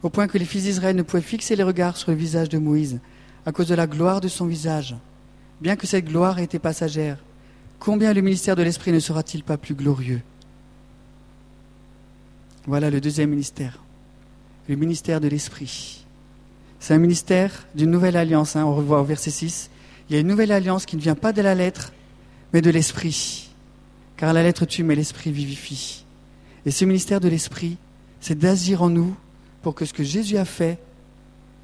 au 0.03 0.11
point 0.11 0.29
que 0.29 0.39
les 0.39 0.45
fils 0.45 0.65
d'Israël 0.65 0.97
ne 0.97 1.03
pouvaient 1.03 1.23
fixer 1.23 1.57
les 1.57 1.63
regards 1.63 1.97
sur 1.97 2.11
le 2.11 2.17
visage 2.17 2.49
de 2.49 2.59
Moïse, 2.59 3.01
à 3.47 3.53
cause 3.53 3.69
de 3.69 3.75
la 3.75 3.87
gloire 3.87 4.21
de 4.21 4.29
son 4.29 4.47
visage, 4.47 4.95
bien 5.61 5.77
que 5.77 5.87
cette 5.87 6.07
gloire 6.07 6.39
ait 6.39 6.45
été 6.45 6.59
passagère, 6.59 7.19
combien 7.79 8.13
le 8.13 8.21
ministère 8.21 8.57
de 8.57 8.63
l'esprit 8.63 8.93
ne 8.93 9.01
sera-t-il 9.01 9.43
pas 9.43 9.57
plus 9.57 9.75
glorieux? 9.75 10.21
Voilà 12.67 12.91
le 12.91 13.01
deuxième 13.01 13.31
ministère, 13.31 13.83
le 14.69 14.77
ministère 14.77 15.21
de 15.21 15.27
l'Esprit. 15.27 16.05
C'est 16.79 16.95
un 16.95 16.99
ministère 16.99 17.67
d'une 17.75 17.91
nouvelle 17.91 18.17
alliance, 18.17 18.55
hein, 18.55 18.65
on 18.65 18.75
revoit 18.75 19.01
au 19.01 19.05
verset 19.05 19.33
6. 19.33 19.69
Il 20.13 20.17
y 20.17 20.19
a 20.19 20.21
une 20.21 20.29
nouvelle 20.29 20.53
alliance 20.53 20.85
qui 20.85 20.97
ne 20.97 21.01
vient 21.01 21.15
pas 21.15 21.33
de 21.33 21.41
la 21.41 21.55
lettre, 21.55 21.91
mais 22.53 22.61
de 22.61 22.69
l'Esprit. 22.69 23.49
Car 24.19 24.35
la 24.35 24.43
lettre 24.43 24.67
tue, 24.67 24.83
mais 24.83 24.95
l'Esprit 24.95 25.33
vivifie. 25.33 26.05
Et 26.67 26.71
ce 26.71 26.85
ministère 26.85 27.19
de 27.19 27.29
l'Esprit, 27.29 27.79
c'est 28.21 28.39
d'agir 28.39 28.83
en 28.83 28.91
nous 28.91 29.17
pour 29.63 29.75
que 29.75 29.87
ce 29.87 29.95
que 29.95 30.05
Jésus 30.05 30.37
a 30.37 30.45
fait 30.45 30.79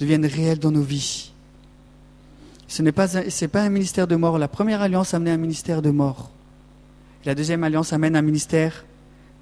devienne 0.00 0.24
réel 0.24 0.58
dans 0.58 0.70
nos 0.70 0.80
vies. 0.80 1.30
Ce 2.68 2.80
n'est 2.80 2.90
pas, 2.90 3.18
un- 3.18 3.68
ministère 3.68 4.06
de 4.06 4.16
mort. 4.16 4.38
La 4.38 4.48
première 4.48 4.80
alliance 4.80 5.12
amenait 5.12 5.32
un 5.32 5.36
ministère 5.36 5.82
de 5.82 5.90
mort. 5.90 6.30
La 7.26 7.34
deuxième 7.34 7.64
alliance 7.64 7.92
amène 7.92 8.16
un 8.16 8.22
ministère 8.22 8.86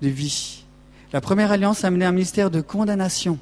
de 0.02 0.08
vie. 0.08 0.64
La 1.12 1.20
première 1.20 1.52
alliance 1.52 1.84
amenait 1.84 2.06
un 2.06 2.12
ministère 2.12 2.50
de 2.50 2.60
condamnation. 2.60 3.38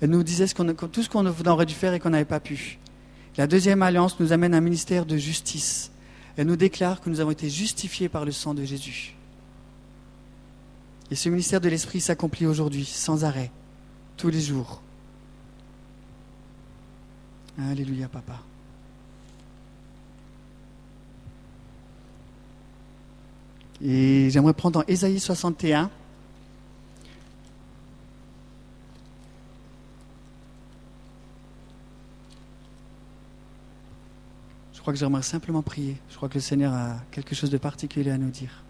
Elle 0.00 0.10
nous 0.10 0.22
disait 0.22 0.46
tout 0.46 1.02
ce 1.02 1.08
qu'on 1.08 1.26
aurait 1.26 1.66
dû 1.66 1.74
faire 1.74 1.94
et 1.94 1.98
qu'on 1.98 2.10
n'avait 2.10 2.24
pas 2.24 2.38
pu. 2.38 2.78
La 3.36 3.46
deuxième 3.46 3.82
alliance 3.82 4.18
nous 4.20 4.32
amène 4.32 4.54
un 4.54 4.60
ministère 4.60 5.06
de 5.06 5.16
justice. 5.16 5.90
Elle 6.36 6.46
nous 6.46 6.56
déclare 6.56 7.00
que 7.00 7.10
nous 7.10 7.20
avons 7.20 7.30
été 7.30 7.50
justifiés 7.50 8.08
par 8.08 8.24
le 8.24 8.32
sang 8.32 8.54
de 8.54 8.64
Jésus. 8.64 9.14
Et 11.10 11.16
ce 11.16 11.28
ministère 11.28 11.60
de 11.60 11.68
l'Esprit 11.68 12.00
s'accomplit 12.00 12.46
aujourd'hui, 12.46 12.84
sans 12.84 13.24
arrêt, 13.24 13.50
tous 14.16 14.28
les 14.28 14.40
jours. 14.40 14.80
Alléluia, 17.58 18.08
papa. 18.08 18.40
Et 23.82 24.30
j'aimerais 24.30 24.54
prendre 24.54 24.80
dans 24.80 24.86
Ésaïe 24.86 25.20
61. 25.20 25.90
Crois 34.84 34.92
que 34.92 34.98
j'aimerais 35.00 35.22
simplement 35.22 35.62
prier. 35.62 35.96
Je 36.10 36.16
crois 36.16 36.28
que 36.28 36.34
le 36.34 36.42
Seigneur 36.42 36.74
a 36.74 36.98
quelque 37.10 37.34
chose 37.34 37.48
de 37.48 37.56
particulier 37.56 38.10
à 38.10 38.18
nous 38.18 38.28
dire. 38.28 38.62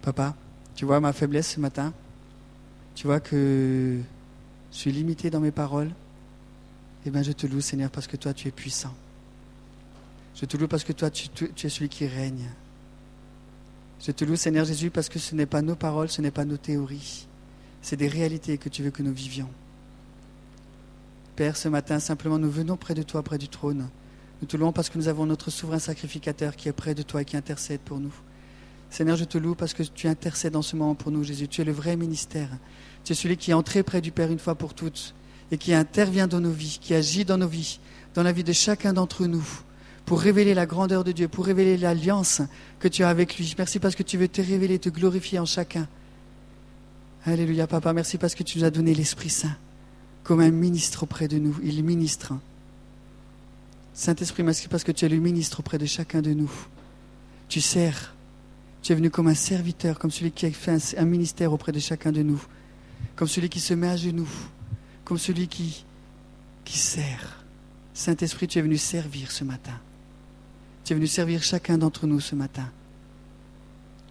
Papa, 0.00 0.34
tu 0.74 0.86
vois 0.86 1.00
ma 1.00 1.12
faiblesse 1.12 1.50
ce 1.50 1.60
matin 1.60 1.92
Tu 2.94 3.06
vois 3.06 3.20
que 3.20 4.00
je 4.72 4.76
suis 4.76 4.90
limité 4.90 5.28
dans 5.28 5.40
mes 5.40 5.50
paroles 5.50 5.90
Eh 7.04 7.10
bien, 7.10 7.22
je 7.22 7.32
te 7.32 7.46
loue, 7.46 7.60
Seigneur, 7.60 7.90
parce 7.90 8.06
que 8.06 8.16
toi, 8.16 8.32
tu 8.32 8.48
es 8.48 8.52
puissant. 8.52 8.94
Je 10.34 10.46
te 10.46 10.56
loue 10.56 10.66
parce 10.66 10.84
que 10.84 10.94
toi, 10.94 11.10
tu 11.10 11.28
es 11.44 11.68
celui 11.68 11.90
qui 11.90 12.06
règne. 12.06 12.48
Je 14.00 14.12
te 14.12 14.24
loue, 14.24 14.36
Seigneur 14.36 14.64
Jésus, 14.64 14.90
parce 14.90 15.08
que 15.08 15.18
ce 15.18 15.34
n'est 15.34 15.46
pas 15.46 15.62
nos 15.62 15.74
paroles, 15.74 16.08
ce 16.08 16.20
n'est 16.20 16.30
pas 16.30 16.44
nos 16.44 16.56
théories. 16.56 17.26
C'est 17.82 17.96
des 17.96 18.08
réalités 18.08 18.58
que 18.58 18.68
tu 18.68 18.82
veux 18.82 18.90
que 18.90 19.02
nous 19.02 19.12
vivions. 19.12 19.48
Père, 21.34 21.56
ce 21.56 21.68
matin, 21.68 21.98
simplement, 22.00 22.38
nous 22.38 22.50
venons 22.50 22.76
près 22.76 22.94
de 22.94 23.02
toi, 23.02 23.22
près 23.22 23.38
du 23.38 23.48
trône. 23.48 23.88
Nous 24.40 24.48
te 24.48 24.56
louons 24.56 24.72
parce 24.72 24.90
que 24.90 24.98
nous 24.98 25.08
avons 25.08 25.26
notre 25.26 25.50
souverain 25.50 25.78
sacrificateur 25.78 26.56
qui 26.56 26.68
est 26.68 26.72
près 26.72 26.94
de 26.94 27.02
toi 27.02 27.22
et 27.22 27.24
qui 27.24 27.36
intercède 27.36 27.80
pour 27.80 27.98
nous. 27.98 28.14
Seigneur, 28.90 29.16
je 29.16 29.24
te 29.24 29.38
loue 29.38 29.54
parce 29.54 29.74
que 29.74 29.82
tu 29.82 30.08
intercèdes 30.08 30.56
en 30.56 30.62
ce 30.62 30.76
moment 30.76 30.94
pour 30.94 31.10
nous, 31.10 31.24
Jésus. 31.24 31.48
Tu 31.48 31.60
es 31.60 31.64
le 31.64 31.72
vrai 31.72 31.96
ministère. 31.96 32.48
Tu 33.04 33.12
es 33.12 33.16
celui 33.16 33.36
qui 33.36 33.50
est 33.50 33.54
entré 33.54 33.82
près 33.82 34.00
du 34.00 34.12
Père 34.12 34.30
une 34.30 34.38
fois 34.38 34.54
pour 34.54 34.74
toutes 34.74 35.14
et 35.50 35.58
qui 35.58 35.74
intervient 35.74 36.26
dans 36.26 36.40
nos 36.40 36.50
vies, 36.50 36.78
qui 36.80 36.94
agit 36.94 37.24
dans 37.24 37.38
nos 37.38 37.48
vies, 37.48 37.78
dans 38.14 38.22
la 38.22 38.32
vie 38.32 38.44
de 38.44 38.52
chacun 38.52 38.92
d'entre 38.92 39.26
nous, 39.26 39.46
pour 40.06 40.20
révéler 40.20 40.54
la 40.54 40.66
grandeur 40.66 41.04
de 41.04 41.12
Dieu, 41.12 41.28
pour 41.28 41.44
révéler 41.44 41.76
l'alliance 41.76 42.40
que 42.80 42.88
tu 42.88 43.02
as 43.04 43.10
avec 43.10 43.36
lui. 43.36 43.54
Merci 43.58 43.78
parce 43.78 43.94
que 43.94 44.02
tu 44.02 44.16
veux 44.16 44.28
te 44.28 44.40
révéler, 44.40 44.78
te 44.78 44.88
glorifier 44.88 45.38
en 45.38 45.46
chacun. 45.46 45.86
Alléluia, 47.24 47.66
Papa. 47.66 47.92
Merci 47.92 48.16
parce 48.16 48.34
que 48.34 48.44
tu 48.44 48.58
nous 48.58 48.64
as 48.64 48.70
donné 48.70 48.94
l'Esprit 48.94 49.30
Saint 49.30 49.56
comme 50.26 50.40
un 50.40 50.50
ministre 50.50 51.04
auprès 51.04 51.28
de 51.28 51.38
nous. 51.38 51.56
Il 51.62 51.84
ministre. 51.84 52.34
Saint-Esprit, 53.94 54.42
merci 54.42 54.66
parce 54.66 54.82
que 54.82 54.90
tu 54.90 55.04
es 55.04 55.08
le 55.08 55.18
ministre 55.18 55.60
auprès 55.60 55.78
de 55.78 55.86
chacun 55.86 56.20
de 56.20 56.32
nous. 56.32 56.50
Tu 57.48 57.60
sers. 57.60 58.12
Tu 58.82 58.90
es 58.90 58.96
venu 58.96 59.08
comme 59.08 59.28
un 59.28 59.34
serviteur, 59.34 60.00
comme 60.00 60.10
celui 60.10 60.32
qui 60.32 60.46
a 60.46 60.50
fait 60.50 60.98
un, 60.98 61.04
ministère 61.04 61.52
auprès 61.52 61.70
de 61.70 61.78
chacun 61.78 62.10
de 62.10 62.22
nous, 62.22 62.42
comme 63.14 63.28
celui 63.28 63.48
qui 63.48 63.60
se 63.60 63.72
met 63.74 63.88
à 63.88 63.96
genoux, 63.96 64.28
comme 65.04 65.18
celui 65.18 65.46
qui, 65.46 65.84
qui 66.64 66.76
sert. 66.76 67.44
Saint-Esprit, 67.94 68.48
tu 68.48 68.58
es 68.58 68.62
venu 68.62 68.78
servir 68.78 69.30
ce 69.30 69.44
matin. 69.44 69.78
Tu 70.86 70.92
es 70.92 70.96
venu 70.96 71.08
servir 71.08 71.42
chacun 71.42 71.78
d'entre 71.78 72.06
nous 72.06 72.20
ce 72.20 72.36
matin. 72.36 72.62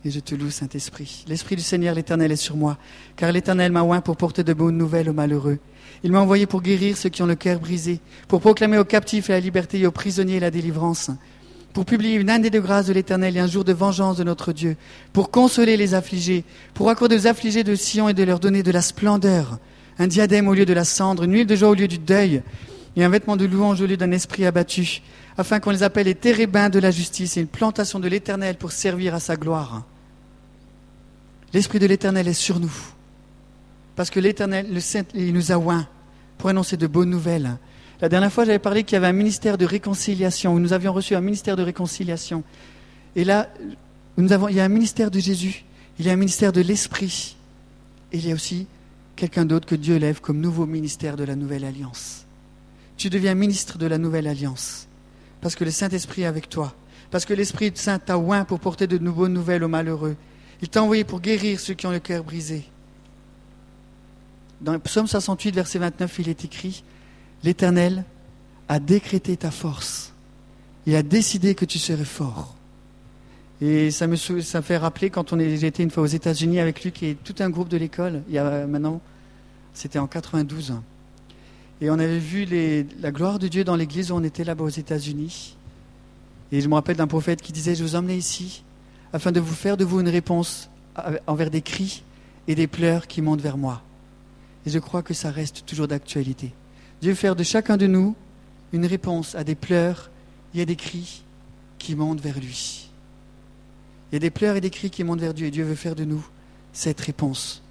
Et 0.03 0.11
je 0.11 0.19
te 0.19 0.35
loue, 0.35 0.51
Saint-Esprit. 0.51 1.23
L'Esprit 1.25 1.55
du 1.55 1.61
Seigneur, 1.61 1.95
l'Éternel, 1.95 2.33
est 2.33 2.35
sur 2.35 2.57
moi, 2.57 2.77
car 3.15 3.31
l'Éternel 3.31 3.71
m'a 3.71 3.83
oint 3.83 4.01
pour 4.01 4.17
porter 4.17 4.43
de 4.43 4.51
bonnes 4.51 4.77
nouvelles 4.77 5.09
aux 5.09 5.13
malheureux. 5.13 5.57
Il 6.03 6.11
m'a 6.11 6.19
envoyé 6.19 6.45
pour 6.47 6.61
guérir 6.61 6.97
ceux 6.97 7.07
qui 7.07 7.23
ont 7.23 7.27
le 7.27 7.35
cœur 7.35 7.61
brisé, 7.61 8.01
pour 8.27 8.41
proclamer 8.41 8.77
aux 8.77 8.83
captifs 8.83 9.29
la 9.29 9.39
liberté 9.39 9.79
et 9.79 9.87
aux 9.87 9.91
prisonniers 9.91 10.41
la 10.41 10.51
délivrance, 10.51 11.11
pour 11.71 11.85
publier 11.85 12.15
une 12.15 12.29
année 12.29 12.49
de 12.49 12.59
grâce 12.59 12.87
de 12.87 12.93
l'Éternel 12.93 13.37
et 13.37 13.39
un 13.39 13.47
jour 13.47 13.63
de 13.63 13.71
vengeance 13.71 14.17
de 14.17 14.25
notre 14.25 14.51
Dieu, 14.51 14.75
pour 15.13 15.31
consoler 15.31 15.77
les 15.77 15.93
affligés, 15.93 16.43
pour 16.73 16.89
accorder 16.89 17.15
aux 17.15 17.27
affligés 17.27 17.63
de 17.63 17.75
Sion 17.75 18.09
et 18.09 18.13
de 18.13 18.23
leur 18.23 18.41
donner 18.41 18.63
de 18.63 18.71
la 18.71 18.81
splendeur, 18.81 19.59
un 19.97 20.07
diadème 20.07 20.49
au 20.49 20.53
lieu 20.53 20.65
de 20.65 20.73
la 20.73 20.83
cendre, 20.83 21.23
une 21.23 21.35
huile 21.35 21.47
de 21.47 21.55
joie 21.55 21.69
au 21.69 21.73
lieu 21.73 21.87
du 21.87 21.99
deuil, 21.99 22.43
et 22.95 23.03
un 23.03 23.09
vêtement 23.09 23.35
de 23.35 23.45
louange 23.45 23.81
au 23.81 23.85
lieu 23.85 23.97
d'un 23.97 24.11
esprit 24.11 24.45
abattu, 24.45 25.01
afin 25.37 25.59
qu'on 25.59 25.71
les 25.71 25.83
appelle 25.83 26.05
les 26.05 26.15
térébins 26.15 26.69
de 26.69 26.79
la 26.79 26.91
justice 26.91 27.35
et 27.35 27.41
une 27.41 27.47
plantation 27.47 27.99
de 27.99 28.07
l'Éternel 28.07 28.55
pour 28.55 28.71
servir 28.71 29.13
à 29.13 29.19
sa 29.19 29.35
gloire. 29.35 29.83
L'Esprit 31.53 31.79
de 31.79 31.85
l'Éternel 31.85 32.27
est 32.27 32.33
sur 32.33 32.59
nous, 32.59 32.73
parce 33.95 34.09
que 34.09 34.19
l'Éternel, 34.19 34.73
le 34.73 34.79
Saint, 34.79 35.03
il 35.13 35.33
nous 35.33 35.51
a 35.51 35.57
oints 35.57 35.87
pour 36.37 36.49
annoncer 36.49 36.77
de 36.77 36.87
bonnes 36.87 37.09
nouvelles. 37.09 37.57
La 38.01 38.09
dernière 38.09 38.31
fois, 38.31 38.43
j'avais 38.43 38.59
parlé 38.59 38.83
qu'il 38.83 38.95
y 38.95 38.97
avait 38.97 39.07
un 39.07 39.13
ministère 39.13 39.57
de 39.57 39.65
réconciliation, 39.65 40.53
où 40.53 40.59
nous 40.59 40.73
avions 40.73 40.91
reçu 40.91 41.15
un 41.15 41.21
ministère 41.21 41.55
de 41.55 41.63
réconciliation. 41.63 42.43
Et 43.15 43.23
là, 43.23 43.49
il 44.17 44.25
y 44.27 44.59
a 44.59 44.65
un 44.65 44.69
ministère 44.69 45.11
de 45.11 45.19
Jésus, 45.19 45.63
il 45.99 46.05
y 46.05 46.09
a 46.09 46.13
un 46.13 46.17
ministère 46.17 46.51
de 46.51 46.61
l'Esprit, 46.61 47.37
et 48.11 48.17
il 48.17 48.27
y 48.27 48.31
a 48.31 48.35
aussi 48.35 48.67
quelqu'un 49.15 49.45
d'autre 49.45 49.65
que 49.65 49.75
Dieu 49.75 49.97
lève 49.97 50.19
comme 50.19 50.41
nouveau 50.41 50.65
ministère 50.65 51.15
de 51.15 51.23
la 51.23 51.35
Nouvelle 51.35 51.63
Alliance. 51.63 52.24
Tu 52.97 53.09
deviens 53.09 53.35
ministre 53.35 53.77
de 53.77 53.85
la 53.85 53.97
Nouvelle 53.97 54.27
Alliance, 54.27 54.87
parce 55.41 55.55
que 55.55 55.63
le 55.63 55.71
Saint-Esprit 55.71 56.23
est 56.23 56.25
avec 56.25 56.49
toi, 56.49 56.73
parce 57.11 57.25
que 57.25 57.33
l'Esprit 57.33 57.71
Saint 57.75 57.99
t'a 57.99 58.17
oint 58.17 58.45
pour 58.45 58.59
porter 58.59 58.87
de 58.87 58.97
bonnes 58.97 59.33
nouvelles 59.33 59.63
aux 59.63 59.69
malheureux. 59.69 60.15
Il 60.61 60.69
t'a 60.69 60.81
envoyé 60.81 61.03
pour 61.03 61.19
guérir 61.19 61.59
ceux 61.59 61.73
qui 61.73 61.85
ont 61.85 61.91
le 61.91 61.99
cœur 61.99 62.23
brisé. 62.23 62.65
Dans 64.61 64.73
le 64.73 64.79
Psaume 64.79 65.07
68, 65.07 65.53
verset 65.53 65.79
29, 65.79 66.19
il 66.19 66.29
est 66.29 66.45
écrit 66.45 66.83
L'Éternel 67.43 68.05
a 68.69 68.79
décrété 68.79 69.35
ta 69.37 69.51
force. 69.51 70.13
Il 70.85 70.95
a 70.95 71.03
décidé 71.03 71.55
que 71.55 71.65
tu 71.65 71.77
serais 71.77 72.05
fort. 72.05 72.55
Et 73.61 73.91
ça 73.91 74.07
me, 74.07 74.15
ça 74.15 74.59
me 74.59 74.63
fait 74.63 74.77
rappeler 74.77 75.09
quand 75.09 75.33
on 75.33 75.39
une 75.39 75.91
fois 75.91 76.03
aux 76.03 76.07
États-Unis 76.07 76.59
avec 76.59 76.83
lui, 76.83 76.91
qui 76.91 77.07
est 77.07 77.23
tout 77.23 77.35
un 77.39 77.49
groupe 77.49 77.69
de 77.69 77.77
l'école, 77.77 78.21
il 78.27 78.35
y 78.35 78.37
a 78.37 78.65
maintenant, 78.65 79.01
c'était 79.73 79.99
en 79.99 80.07
92. 80.07 80.73
Et 81.81 81.89
on 81.89 81.99
avait 81.99 82.19
vu 82.19 82.47
la 83.01 83.11
gloire 83.11 83.39
de 83.39 83.47
Dieu 83.47 83.63
dans 83.63 83.75
l'église 83.75 84.11
où 84.11 84.15
on 84.15 84.23
était 84.23 84.43
là-bas 84.43 84.63
aux 84.63 84.69
États-Unis. 84.69 85.55
Et 86.51 86.61
je 86.61 86.69
me 86.69 86.75
rappelle 86.75 86.97
d'un 86.97 87.07
prophète 87.07 87.41
qui 87.41 87.51
disait 87.51 87.75
Je 87.75 87.83
vous 87.83 87.95
emmenais 87.95 88.17
ici 88.17 88.63
afin 89.11 89.31
de 89.31 89.39
vous 89.39 89.53
faire 89.53 89.77
de 89.77 89.85
vous 89.85 89.99
une 89.99 90.09
réponse 90.09 90.69
envers 91.27 91.49
des 91.49 91.61
cris 91.61 92.03
et 92.47 92.55
des 92.55 92.67
pleurs 92.67 93.07
qui 93.07 93.21
montent 93.21 93.41
vers 93.41 93.57
moi. 93.57 93.81
Et 94.65 94.69
je 94.69 94.79
crois 94.79 95.03
que 95.03 95.13
ça 95.13 95.31
reste 95.31 95.65
toujours 95.65 95.87
d'actualité. 95.87 96.53
Dieu 97.01 97.11
veut 97.11 97.15
faire 97.15 97.35
de 97.35 97.43
chacun 97.43 97.77
de 97.77 97.87
nous 97.87 98.15
une 98.73 98.85
réponse 98.85 99.35
à 99.35 99.43
des 99.43 99.55
pleurs 99.55 100.09
et 100.53 100.61
à 100.61 100.65
des 100.65 100.75
cris 100.75 101.23
qui 101.77 101.95
montent 101.95 102.21
vers 102.21 102.39
lui. 102.39 102.89
Il 104.11 104.15
y 104.15 104.17
a 104.17 104.19
des 104.19 104.29
pleurs 104.29 104.55
et 104.55 104.61
des 104.61 104.69
cris 104.69 104.89
qui 104.89 105.03
montent 105.03 105.19
vers 105.19 105.33
Dieu 105.33 105.47
et 105.47 105.51
Dieu 105.51 105.63
veut 105.63 105.75
faire 105.75 105.95
de 105.95 106.05
nous 106.05 106.25
cette 106.73 106.99
réponse. 107.01 107.61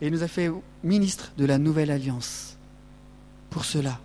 Et 0.00 0.06
il 0.06 0.12
nous 0.12 0.22
a 0.22 0.28
fait 0.28 0.50
ministre 0.84 1.32
de 1.36 1.44
la 1.44 1.58
nouvelle 1.58 1.90
alliance. 1.90 2.56
Pour 3.50 3.64
cela, 3.64 3.98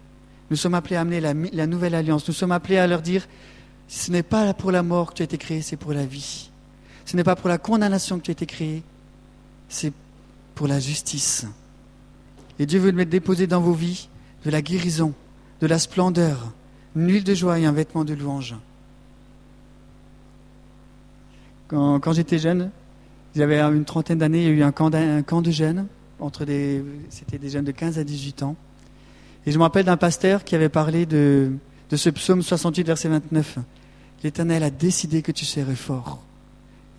nous 0.50 0.58
sommes 0.58 0.74
appelés 0.74 0.96
à 0.96 1.02
amener 1.02 1.20
la, 1.20 1.68
nouvelle 1.68 1.96
alliance. 1.96 2.28
Nous 2.28 2.34
sommes 2.34 2.52
appelés 2.52 2.78
à 2.78 2.88
leur 2.88 3.02
dire, 3.02 3.28
ce 3.88 4.12
n'est 4.12 4.24
pas 4.24 4.54
pour 4.54 4.72
la 4.72 4.84
mort 4.84 5.12
que 5.12 5.16
tu 5.16 5.22
as 5.24 5.26
été 5.26 5.38
créé, 5.38 5.62
c'est 5.62 5.78
pour 5.78 5.94
la 5.94 6.06
vie. 6.06 6.50
Ce 7.06 7.16
n'est 7.16 7.24
pas 7.24 7.36
pour 7.36 7.50
la 7.50 7.58
condamnation 7.58 8.18
que 8.18 8.24
tu 8.24 8.32
as 8.32 8.34
été 8.34 8.46
créé, 8.46 8.84
c'est 9.70 9.94
pour 10.56 10.68
la 10.68 10.80
justice. 10.80 11.46
Et 12.60 12.66
Dieu 12.66 12.80
veut 12.80 12.92
mettre 12.92 13.12
déposer 13.12 13.48
dans 13.48 13.62
vos 13.62 13.74
vies 13.74 14.08
de 14.46 14.52
la 14.52 14.62
guérison, 14.62 15.14
de 15.62 15.68
la 15.68 15.80
splendeur, 15.80 16.52
une 16.96 17.12
huile 17.12 17.24
de 17.24 17.34
joie 17.34 17.60
et 17.60 17.66
un 17.66 17.72
vêtement 17.72 18.06
de 18.06 18.14
louange. 18.14 18.56
Quand 21.68 22.14
j'étais 22.14 22.38
jeune, 22.38 22.70
j'avais 23.36 23.60
une 23.60 23.86
trentaine 23.86 24.20
d'années, 24.20 24.44
il 24.44 24.44
y 24.44 24.48
a 24.48 24.52
eu 24.52 24.64
un 24.64 24.72
camp, 24.72 24.90
de 24.90 25.52
jeunes, 25.52 25.88
c'était 27.10 27.38
des 27.38 27.50
jeunes 27.50 27.66
de 27.66 27.72
15 27.72 27.98
à 27.98 28.04
18 28.04 28.44
ans. 28.44 28.56
Et 29.46 29.52
je 29.52 29.58
me 29.58 29.64
rappelle 29.64 29.86
d'un 29.86 29.98
pasteur 29.98 30.44
qui 30.44 30.56
avait 30.56 30.70
parlé 30.70 31.06
de, 31.06 31.52
de 31.90 31.98
ce 31.98 32.10
psaume 32.10 32.42
68, 32.42 32.86
verset 32.86 33.10
29. 33.10 33.58
L'Éternel 34.24 34.64
a 34.64 34.70
décidé 34.70 35.22
que 35.22 35.32
tu 35.32 35.46
serais 35.46 35.76
fort. 35.76 36.22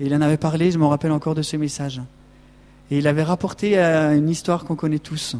Et 0.01 0.07
il 0.07 0.15
en 0.15 0.21
avait 0.21 0.37
parlé, 0.37 0.71
je 0.71 0.79
me 0.79 0.87
rappelle 0.87 1.13
encore 1.13 1.35
de 1.35 1.43
ce 1.43 1.57
message. 1.57 2.03
Et 2.91 2.99
il 2.99 3.07
avait 3.07 3.23
rapporté 3.23 3.79
euh, 3.79 4.17
une 4.17 4.29
histoire 4.29 4.65
qu'on 4.65 4.77
connaît 4.77 4.99
tous, 4.99 5.37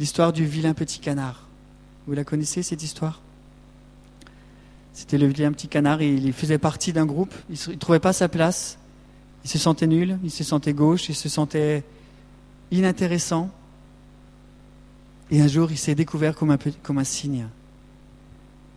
l'histoire 0.00 0.32
du 0.32 0.44
vilain 0.44 0.74
petit 0.74 0.98
canard. 0.98 1.46
Vous 2.06 2.14
la 2.14 2.24
connaissez, 2.24 2.62
cette 2.62 2.82
histoire? 2.82 3.20
C'était 4.94 5.18
le 5.18 5.26
vilain 5.26 5.52
petit 5.52 5.68
canard, 5.68 6.00
il 6.00 6.32
faisait 6.32 6.58
partie 6.58 6.92
d'un 6.92 7.04
groupe, 7.04 7.34
il 7.50 7.58
ne 7.70 7.76
trouvait 7.76 8.00
pas 8.00 8.14
sa 8.14 8.28
place, 8.28 8.78
il 9.46 9.48
se 9.48 9.58
sentait 9.58 9.86
nul, 9.86 10.18
il 10.24 10.30
se 10.32 10.42
sentait 10.42 10.72
gauche, 10.72 11.08
il 11.08 11.14
se 11.14 11.28
sentait 11.28 11.84
inintéressant. 12.72 13.48
Et 15.30 15.40
un 15.40 15.46
jour, 15.46 15.70
il 15.70 15.78
s'est 15.78 15.94
découvert 15.94 16.34
comme 16.34 16.50
un, 16.50 16.58
comme 16.82 16.98
un 16.98 17.04
signe. 17.04 17.46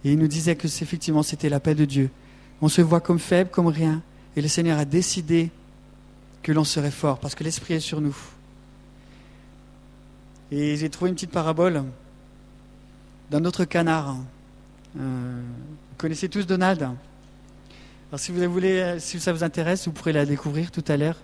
Et 0.06 0.12
il 0.14 0.20
nous 0.20 0.28
disait 0.28 0.56
que 0.56 0.68
effectivement 0.68 1.24
c'était 1.24 1.50
l'appel 1.50 1.76
de 1.76 1.86
Dieu. 1.86 2.12
On 2.62 2.70
se 2.70 2.84
voit 2.84 3.00
comme 3.00 3.18
faible, 3.18 3.50
comme 3.50 3.66
rien. 3.66 4.04
Et 4.36 4.44
le 4.44 4.48
Seigneur 4.48 4.78
a 4.78 4.86
décidé 4.86 5.50
que 6.44 6.52
l'on 6.52 6.66
serait 6.66 6.92
fort, 6.92 7.18
parce 7.18 7.34
que 7.34 7.44
l'Esprit 7.44 7.74
est 7.74 7.80
sur 7.80 8.00
nous. 8.00 8.16
Et 10.52 10.78
j'ai 10.78 10.92
trouvé 10.92 11.10
une 11.10 11.16
petite 11.16 11.32
parabole 11.32 11.84
d'un 13.32 13.44
autre 13.44 13.66
canard. 13.66 14.18
Euh, 15.00 15.42
vous 15.42 15.96
connaissez 15.98 16.30
tous 16.30 16.46
Donald? 16.46 16.92
Alors 18.12 18.20
si 18.20 18.32
vous 18.32 18.52
voulez, 18.52 18.96
si 19.00 19.20
ça 19.20 19.32
vous 19.32 19.44
intéresse, 19.44 19.86
vous 19.86 19.92
pourrez 19.92 20.14
la 20.14 20.26
découvrir 20.26 20.72
tout 20.72 20.84
à 20.88 20.98
l'heure. 20.98 21.18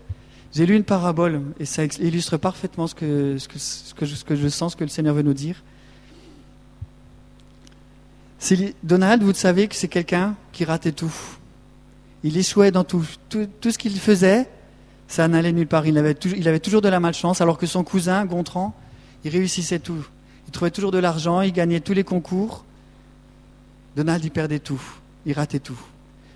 J'ai 0.54 0.68
lu 0.68 0.76
une 0.76 0.84
parabole 0.84 1.42
et 1.60 1.66
ça 1.66 1.84
illustre 1.84 2.38
parfaitement 2.38 2.86
ce 2.86 2.94
que, 2.94 3.38
ce 3.40 3.48
que, 3.48 4.06
ce 4.06 4.24
que 4.24 4.36
je 4.36 4.48
sens, 4.48 4.74
ce 4.74 4.78
que 4.78 4.84
le 4.84 4.90
Seigneur 4.90 5.16
veut 5.16 5.24
nous 5.24 5.34
dire. 5.34 5.64
Donald, 8.84 9.24
vous 9.24 9.34
savez 9.34 9.68
que 9.68 9.76
c'est 9.76 9.88
quelqu'un 9.88 10.36
qui 10.52 10.64
ratait 10.64 10.92
tout. 10.92 11.14
Il 12.24 12.38
échouait 12.38 12.70
dans 12.70 12.84
tout. 12.84 13.06
Tout, 13.30 13.48
tout 13.60 13.72
ce 13.72 13.80
qu'il 13.80 14.00
faisait, 14.00 14.48
ça 15.08 15.28
n'allait 15.28 15.52
nulle 15.52 15.68
part. 15.68 15.88
Il 15.88 15.98
avait, 15.98 16.16
il 16.38 16.48
avait, 16.48 16.60
toujours 16.60 16.82
de 16.82 16.90
la 16.90 17.00
malchance, 17.00 17.42
alors 17.42 17.58
que 17.58 17.66
son 17.66 17.84
cousin, 17.84 18.26
Gontran, 18.26 18.76
il 19.24 19.32
réussissait 19.32 19.80
tout. 19.80 20.06
Il 20.48 20.52
trouvait 20.52 20.70
toujours 20.70 20.92
de 20.92 21.00
l'argent, 21.00 21.42
il 21.42 21.52
gagnait 21.52 21.80
tous 21.80 21.94
les 21.94 22.04
concours. 22.04 22.64
Donald, 23.96 24.24
il 24.24 24.30
perdait 24.30 24.60
tout. 24.60 24.82
Il 25.26 25.34
ratait 25.34 25.60
tout. 25.60 25.80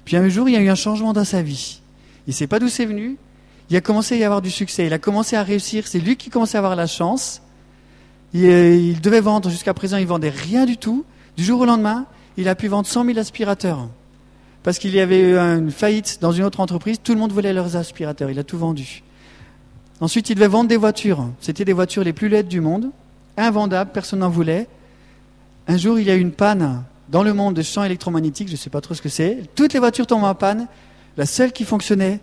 Puis 0.10 0.18
un 0.18 0.28
jour, 0.28 0.50
il 0.50 0.54
y 0.54 0.56
a 0.56 0.60
eu 0.60 0.70
un 0.70 0.76
changement 0.76 1.14
dans 1.14 1.24
sa 1.24 1.44
vie. 1.44 1.82
Il 2.26 2.32
ne 2.32 2.34
sait 2.34 2.48
pas 2.48 2.58
d'où 2.58 2.68
c'est 2.68 2.88
venu. 2.88 3.18
Il 3.70 3.78
a 3.78 3.82
commencé 3.82 4.16
à 4.16 4.18
y 4.18 4.24
avoir 4.24 4.42
du 4.42 4.50
succès. 4.50 4.88
Il 4.88 4.94
a 4.94 4.98
commencé 4.98 5.36
à 5.36 5.44
réussir. 5.44 5.86
C'est 5.86 6.00
lui 6.00 6.16
qui 6.16 6.32
commençait 6.32 6.58
à 6.58 6.62
avoir 6.62 6.76
la 6.76 6.88
chance. 6.88 7.44
Il, 8.34 8.44
euh, 8.44 8.76
il 8.76 9.02
devait 9.02 9.22
vendre. 9.22 9.52
Jusqu'à 9.52 9.76
présent, 9.76 9.98
il 9.98 10.08
vendait 10.08 10.32
rien 10.32 10.66
du 10.66 10.78
tout. 10.78 11.06
Du 11.38 11.44
jour 11.44 11.62
au 11.62 11.66
lendemain, 11.66 12.08
il 12.38 12.50
a 12.50 12.56
pu 12.56 12.68
vendre 12.68 12.88
100 12.88 13.06
000 13.06 13.20
aspirateurs. 13.20 13.88
Parce 14.64 14.80
qu'il 14.80 14.96
y 14.96 15.00
avait 15.00 15.20
eu 15.20 15.38
une 15.38 15.70
faillite 15.70 16.18
dans 16.22 16.32
une 16.32 16.44
autre 16.44 16.60
entreprise. 16.60 16.98
Tout 17.04 17.14
le 17.14 17.20
monde 17.20 17.32
voulait 17.32 17.54
leurs 17.54 17.76
aspirateurs. 17.76 18.32
Il 18.32 18.40
a 18.40 18.44
tout 18.44 18.58
vendu. 18.58 19.04
Ensuite, 20.02 20.32
il 20.32 20.34
devait 20.34 20.48
vendre 20.48 20.70
des 20.70 20.78
voitures. 20.78 21.30
C'était 21.40 21.66
des 21.66 21.74
voitures 21.74 22.04
les 22.04 22.14
plus 22.14 22.30
laides 22.30 22.48
du 22.48 22.62
monde. 22.62 22.90
Invendables. 23.38 23.92
Personne 23.94 24.22
n'en 24.22 24.30
voulait. 24.30 24.68
Un 25.68 25.78
jour, 25.78 26.00
il 26.00 26.08
y 26.08 26.10
a 26.10 26.16
eu 26.16 26.20
une 26.20 26.32
panne 26.32 26.84
dans 27.12 27.24
le 27.24 27.34
monde 27.34 27.56
de 27.56 27.62
champs 27.62 27.84
électromagnétiques, 27.84 28.48
je 28.48 28.54
ne 28.54 28.58
sais 28.58 28.70
pas 28.70 28.82
trop 28.82 28.94
ce 28.94 29.02
que 29.02 29.10
c'est, 29.10 29.44
toutes 29.56 29.74
les 29.74 29.80
voitures 29.80 30.06
tombent 30.06 30.24
en 30.24 30.36
panne, 30.36 30.68
la 31.18 31.26
seule 31.26 31.52
qui 31.52 31.66
fonctionnait, 31.66 32.20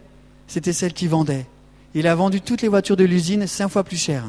c'était 0.46 0.72
celle 0.72 0.92
qui 0.92 1.08
vendait. 1.08 1.46
Il 1.94 2.06
a 2.06 2.14
vendu 2.14 2.40
toutes 2.40 2.62
les 2.62 2.68
voitures 2.68 2.96
de 2.96 3.04
l'usine 3.04 3.46
cinq 3.46 3.68
fois 3.68 3.82
plus 3.82 3.96
cher. 3.96 4.24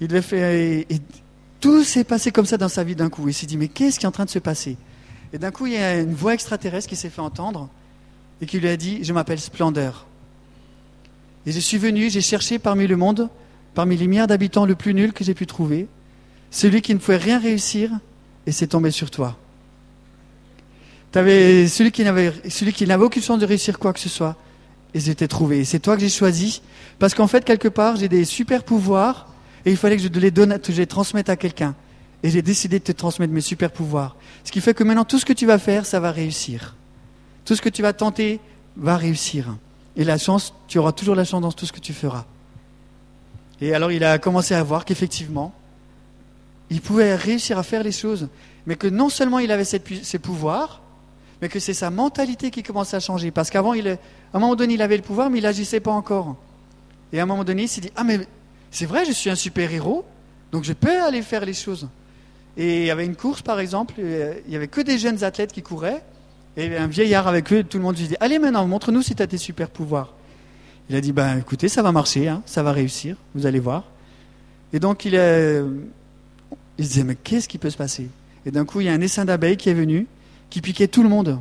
Il 0.00 0.08
devait 0.08 0.22
faire, 0.22 0.50
et, 0.50 0.86
tout 1.60 1.84
s'est 1.84 2.04
passé 2.04 2.32
comme 2.32 2.44
ça 2.44 2.58
dans 2.58 2.68
sa 2.68 2.84
vie 2.84 2.94
d'un 2.94 3.08
coup. 3.08 3.28
Il 3.28 3.34
s'est 3.34 3.46
dit, 3.46 3.56
mais 3.56 3.68
qu'est-ce 3.68 3.98
qui 3.98 4.04
est 4.04 4.08
en 4.08 4.12
train 4.12 4.26
de 4.26 4.30
se 4.30 4.38
passer? 4.38 4.76
Et 5.32 5.38
d'un 5.38 5.50
coup, 5.50 5.66
il 5.66 5.72
y 5.72 5.78
a 5.78 5.98
une 5.98 6.14
voix 6.14 6.34
extraterrestre 6.34 6.88
qui 6.88 6.96
s'est 6.96 7.08
fait 7.08 7.22
entendre 7.22 7.68
et 8.42 8.46
qui 8.46 8.60
lui 8.60 8.68
a 8.68 8.76
dit, 8.76 9.02
je 9.02 9.12
m'appelle 9.12 9.40
Splendeur. 9.40 10.06
Et 11.46 11.52
je 11.52 11.60
suis 11.60 11.78
venu, 11.78 12.10
j'ai 12.10 12.20
cherché 12.20 12.58
parmi 12.58 12.86
le 12.86 12.96
monde, 12.96 13.30
parmi 13.74 13.96
les 13.96 14.06
milliards 14.06 14.26
d'habitants, 14.26 14.66
le 14.66 14.74
plus 14.74 14.92
nul 14.92 15.12
que 15.12 15.24
j'ai 15.24 15.34
pu 15.34 15.46
trouver, 15.46 15.88
celui 16.50 16.82
qui 16.82 16.92
ne 16.92 16.98
pouvait 16.98 17.16
rien 17.16 17.38
réussir, 17.38 17.90
et 18.46 18.52
c'est 18.52 18.68
tombé 18.68 18.90
sur 18.90 19.10
toi. 19.10 19.36
Tu 21.12 21.18
avais 21.18 21.66
celui 21.68 21.92
qui 21.92 22.04
n'avait 22.04 22.32
celui 22.48 22.72
qui 22.72 22.86
n'avait 22.86 23.04
aucune 23.04 23.22
chance 23.22 23.38
de 23.38 23.46
réussir 23.46 23.78
quoi 23.78 23.92
que 23.92 24.00
ce 24.00 24.08
soit, 24.08 24.36
et 24.94 25.00
j'étais 25.00 25.28
trouvé. 25.28 25.60
Et 25.60 25.64
c'est 25.64 25.78
toi 25.78 25.96
que 25.96 26.02
j'ai 26.02 26.08
choisi, 26.08 26.62
parce 26.98 27.14
qu'en 27.14 27.26
fait 27.26 27.44
quelque 27.44 27.68
part 27.68 27.96
j'ai 27.96 28.08
des 28.08 28.24
super 28.24 28.64
pouvoirs 28.64 29.28
et 29.64 29.70
il 29.70 29.76
fallait 29.76 29.96
que 29.96 30.02
je 30.02 30.08
les 30.08 30.30
donne, 30.30 30.58
que 30.58 30.72
je 30.72 30.78
les 30.78 30.86
transmette 30.86 31.28
à 31.28 31.36
quelqu'un. 31.36 31.74
Et 32.22 32.30
j'ai 32.30 32.42
décidé 32.42 32.78
de 32.78 32.84
te 32.84 32.92
transmettre 32.92 33.32
mes 33.32 33.40
super 33.40 33.70
pouvoirs. 33.70 34.16
Ce 34.44 34.50
qui 34.50 34.60
fait 34.60 34.74
que 34.74 34.84
maintenant 34.84 35.04
tout 35.04 35.18
ce 35.18 35.24
que 35.24 35.32
tu 35.32 35.46
vas 35.46 35.58
faire, 35.58 35.86
ça 35.86 36.00
va 36.00 36.12
réussir. 36.12 36.74
Tout 37.44 37.54
ce 37.54 37.62
que 37.62 37.68
tu 37.68 37.82
vas 37.82 37.92
tenter 37.92 38.40
va 38.76 38.96
réussir. 38.96 39.56
Et 39.96 40.04
la 40.04 40.18
chance, 40.18 40.52
tu 40.68 40.78
auras 40.78 40.92
toujours 40.92 41.14
la 41.14 41.24
chance 41.24 41.42
dans 41.42 41.52
tout 41.52 41.66
ce 41.66 41.72
que 41.72 41.80
tu 41.80 41.92
feras. 41.92 42.24
Et 43.60 43.74
alors 43.74 43.92
il 43.92 44.04
a 44.04 44.18
commencé 44.18 44.54
à 44.54 44.62
voir 44.62 44.84
qu'effectivement, 44.84 45.54
il 46.70 46.80
pouvait 46.80 47.14
réussir 47.14 47.58
à 47.58 47.62
faire 47.62 47.82
les 47.82 47.92
choses, 47.92 48.28
mais 48.66 48.76
que 48.76 48.86
non 48.86 49.08
seulement 49.08 49.38
il 49.38 49.50
avait 49.52 49.64
ses 49.64 50.18
pouvoirs, 50.18 50.82
mais 51.40 51.48
que 51.48 51.60
c'est 51.60 51.74
sa 51.74 51.90
mentalité 51.90 52.50
qui 52.50 52.62
commençait 52.62 52.96
à 52.96 53.00
changer. 53.00 53.30
Parce 53.30 53.50
qu'avant, 53.50 53.72
à 53.72 53.76
un 54.34 54.38
moment 54.38 54.56
donné, 54.56 54.74
il 54.74 54.82
avait 54.82 54.96
le 54.96 55.02
pouvoir, 55.02 55.30
mais 55.30 55.38
il 55.38 55.42
n'agissait 55.42 55.80
pas 55.80 55.92
encore. 55.92 56.36
Et 57.12 57.20
à 57.20 57.22
un 57.22 57.26
moment 57.26 57.44
donné, 57.44 57.64
il 57.64 57.68
s'est 57.68 57.80
dit, 57.80 57.92
ah 57.94 58.04
mais 58.04 58.20
c'est 58.70 58.86
vrai, 58.86 59.04
je 59.04 59.12
suis 59.12 59.30
un 59.30 59.34
super-héros, 59.34 60.04
donc 60.52 60.64
je 60.64 60.72
peux 60.72 61.02
aller 61.02 61.22
faire 61.22 61.44
les 61.44 61.54
choses. 61.54 61.88
Et 62.56 62.80
il 62.80 62.86
y 62.86 62.90
avait 62.90 63.04
une 63.04 63.16
course, 63.16 63.42
par 63.42 63.60
exemple, 63.60 63.94
euh, 63.98 64.34
il 64.46 64.50
n'y 64.50 64.56
avait 64.56 64.68
que 64.68 64.80
des 64.80 64.98
jeunes 64.98 65.22
athlètes 65.22 65.52
qui 65.52 65.62
couraient, 65.62 66.02
et 66.56 66.74
un 66.74 66.86
vieillard 66.86 67.28
avec 67.28 67.52
eux, 67.52 67.62
tout 67.62 67.76
le 67.76 67.84
monde 67.84 67.98
lui 67.98 68.08
dit, 68.08 68.16
allez 68.18 68.38
maintenant, 68.38 68.66
montre-nous 68.66 69.02
si 69.02 69.14
tu 69.14 69.22
as 69.22 69.26
tes 69.26 69.36
super-pouvoirs. 69.36 70.14
Il 70.88 70.96
a 70.96 71.00
dit, 71.00 71.12
ben 71.12 71.38
écoutez, 71.38 71.68
ça 71.68 71.82
va 71.82 71.92
marcher, 71.92 72.28
hein, 72.28 72.42
ça 72.46 72.62
va 72.62 72.72
réussir, 72.72 73.16
vous 73.34 73.44
allez 73.44 73.58
voir. 73.58 73.84
Et 74.72 74.80
donc 74.80 75.04
il, 75.04 75.14
est, 75.14 75.62
il 76.78 76.84
se 76.84 76.90
disait, 76.90 77.04
mais 77.04 77.14
qu'est-ce 77.14 77.48
qui 77.48 77.58
peut 77.58 77.70
se 77.70 77.76
passer? 77.76 78.08
Et 78.44 78.50
d'un 78.50 78.64
coup, 78.64 78.80
il 78.80 78.86
y 78.86 78.88
a 78.88 78.92
un 78.92 79.00
essaim 79.00 79.24
d'abeilles 79.24 79.56
qui 79.56 79.68
est 79.68 79.74
venu, 79.74 80.06
qui 80.50 80.60
piquait 80.60 80.88
tout 80.88 81.02
le 81.02 81.08
monde. 81.08 81.40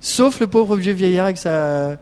Sauf 0.00 0.40
le 0.40 0.46
pauvre 0.46 0.76
vieux 0.76 0.92
vieillard 0.92 1.26
avec 1.26 1.38
sa... 1.38 1.92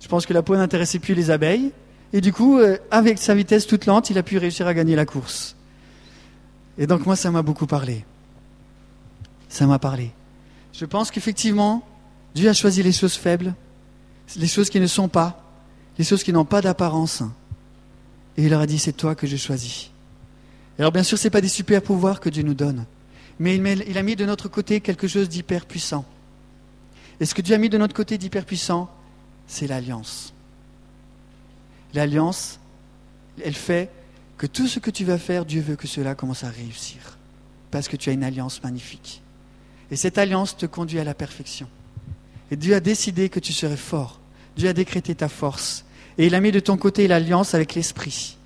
Je 0.00 0.08
pense 0.08 0.26
que 0.26 0.32
la 0.32 0.42
peau 0.42 0.56
n'intéressait 0.56 0.98
plus 0.98 1.14
les 1.14 1.30
abeilles. 1.30 1.72
Et 2.12 2.20
du 2.20 2.32
coup, 2.32 2.58
euh, 2.58 2.76
avec 2.90 3.18
sa 3.18 3.34
vitesse 3.34 3.66
toute 3.66 3.86
lente, 3.86 4.10
il 4.10 4.18
a 4.18 4.22
pu 4.22 4.38
réussir 4.38 4.66
à 4.66 4.74
gagner 4.74 4.96
la 4.96 5.06
course. 5.06 5.56
Et 6.78 6.86
donc 6.86 7.06
moi, 7.06 7.16
ça 7.16 7.30
m'a 7.30 7.42
beaucoup 7.42 7.66
parlé. 7.66 8.04
Ça 9.48 9.66
m'a 9.66 9.78
parlé. 9.78 10.10
Je 10.72 10.84
pense 10.84 11.10
qu'effectivement, 11.10 11.86
Dieu 12.34 12.48
a 12.48 12.52
choisi 12.52 12.82
les 12.82 12.92
choses 12.92 13.14
faibles, 13.14 13.54
les 14.36 14.48
choses 14.48 14.70
qui 14.70 14.80
ne 14.80 14.86
sont 14.86 15.08
pas, 15.08 15.40
les 15.98 16.04
choses 16.04 16.24
qui 16.24 16.32
n'ont 16.32 16.44
pas 16.44 16.60
d'apparence. 16.60 17.22
Et 18.36 18.44
il 18.44 18.50
leur 18.50 18.60
a 18.60 18.66
dit, 18.66 18.78
c'est 18.78 18.92
toi 18.92 19.14
que 19.14 19.26
j'ai 19.26 19.38
choisi. 19.38 19.90
Alors 20.78 20.92
bien 20.92 21.02
sûr, 21.02 21.18
ce 21.18 21.24
n'est 21.24 21.30
pas 21.30 21.40
des 21.40 21.48
super 21.48 21.82
pouvoirs 21.82 22.20
que 22.20 22.28
Dieu 22.28 22.42
nous 22.42 22.54
donne, 22.54 22.84
mais 23.38 23.56
il 23.56 23.98
a 23.98 24.02
mis 24.02 24.16
de 24.16 24.24
notre 24.24 24.48
côté 24.48 24.80
quelque 24.80 25.08
chose 25.08 25.28
d'hyper 25.28 25.66
puissant. 25.66 26.04
Et 27.20 27.26
ce 27.26 27.34
que 27.34 27.42
Dieu 27.42 27.54
a 27.54 27.58
mis 27.58 27.68
de 27.68 27.78
notre 27.78 27.94
côté 27.94 28.18
d'hyper 28.18 28.44
puissant, 28.44 28.90
c'est 29.46 29.66
l'alliance. 29.66 30.32
L'alliance, 31.94 32.58
elle 33.44 33.54
fait 33.54 33.88
que 34.36 34.46
tout 34.46 34.66
ce 34.66 34.80
que 34.80 34.90
tu 34.90 35.04
vas 35.04 35.18
faire, 35.18 35.44
Dieu 35.44 35.60
veut 35.60 35.76
que 35.76 35.86
cela 35.86 36.14
commence 36.14 36.42
à 36.42 36.50
réussir. 36.50 37.18
Parce 37.70 37.88
que 37.88 37.96
tu 37.96 38.10
as 38.10 38.12
une 38.12 38.24
alliance 38.24 38.62
magnifique. 38.62 39.22
Et 39.90 39.96
cette 39.96 40.18
alliance 40.18 40.56
te 40.56 40.66
conduit 40.66 40.98
à 40.98 41.04
la 41.04 41.14
perfection. 41.14 41.68
Et 42.50 42.56
Dieu 42.56 42.74
a 42.74 42.80
décidé 42.80 43.28
que 43.28 43.40
tu 43.40 43.52
serais 43.52 43.76
fort. 43.76 44.18
Dieu 44.56 44.68
a 44.68 44.72
décrété 44.72 45.14
ta 45.14 45.28
force. 45.28 45.84
Et 46.18 46.26
il 46.26 46.34
a 46.34 46.40
mis 46.40 46.52
de 46.52 46.60
ton 46.60 46.76
côté 46.76 47.06
l'alliance 47.06 47.54
avec 47.54 47.74
l'Esprit. 47.74 48.36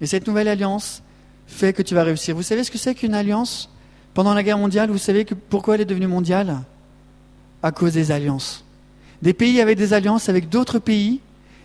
Et 0.00 0.06
cette 0.06 0.26
nouvelle 0.26 0.48
alliance, 0.48 1.02
fait 1.46 1.72
que 1.72 1.82
tu 1.82 1.94
vas 1.94 2.02
réussir. 2.02 2.34
Vous 2.34 2.42
savez 2.42 2.64
ce 2.64 2.70
que 2.70 2.78
c'est 2.78 2.94
qu'une 2.94 3.14
alliance? 3.14 3.70
Pendant 4.14 4.34
la 4.34 4.42
guerre 4.42 4.58
mondiale, 4.58 4.90
vous 4.90 4.98
savez 4.98 5.24
pourquoi 5.24 5.74
elle 5.74 5.82
est 5.82 5.86
devenue 5.86 6.06
mondiale? 6.06 6.58
À 7.62 7.70
cause 7.70 7.92
des 7.92 8.12
alliances. 8.12 8.64
Des 9.22 9.34
pays 9.34 9.60
avaient 9.60 9.74
des 9.74 9.92
alliances 9.92 10.28
avec 10.28 10.48
d'autres 10.48 10.78
pays, 10.78 11.20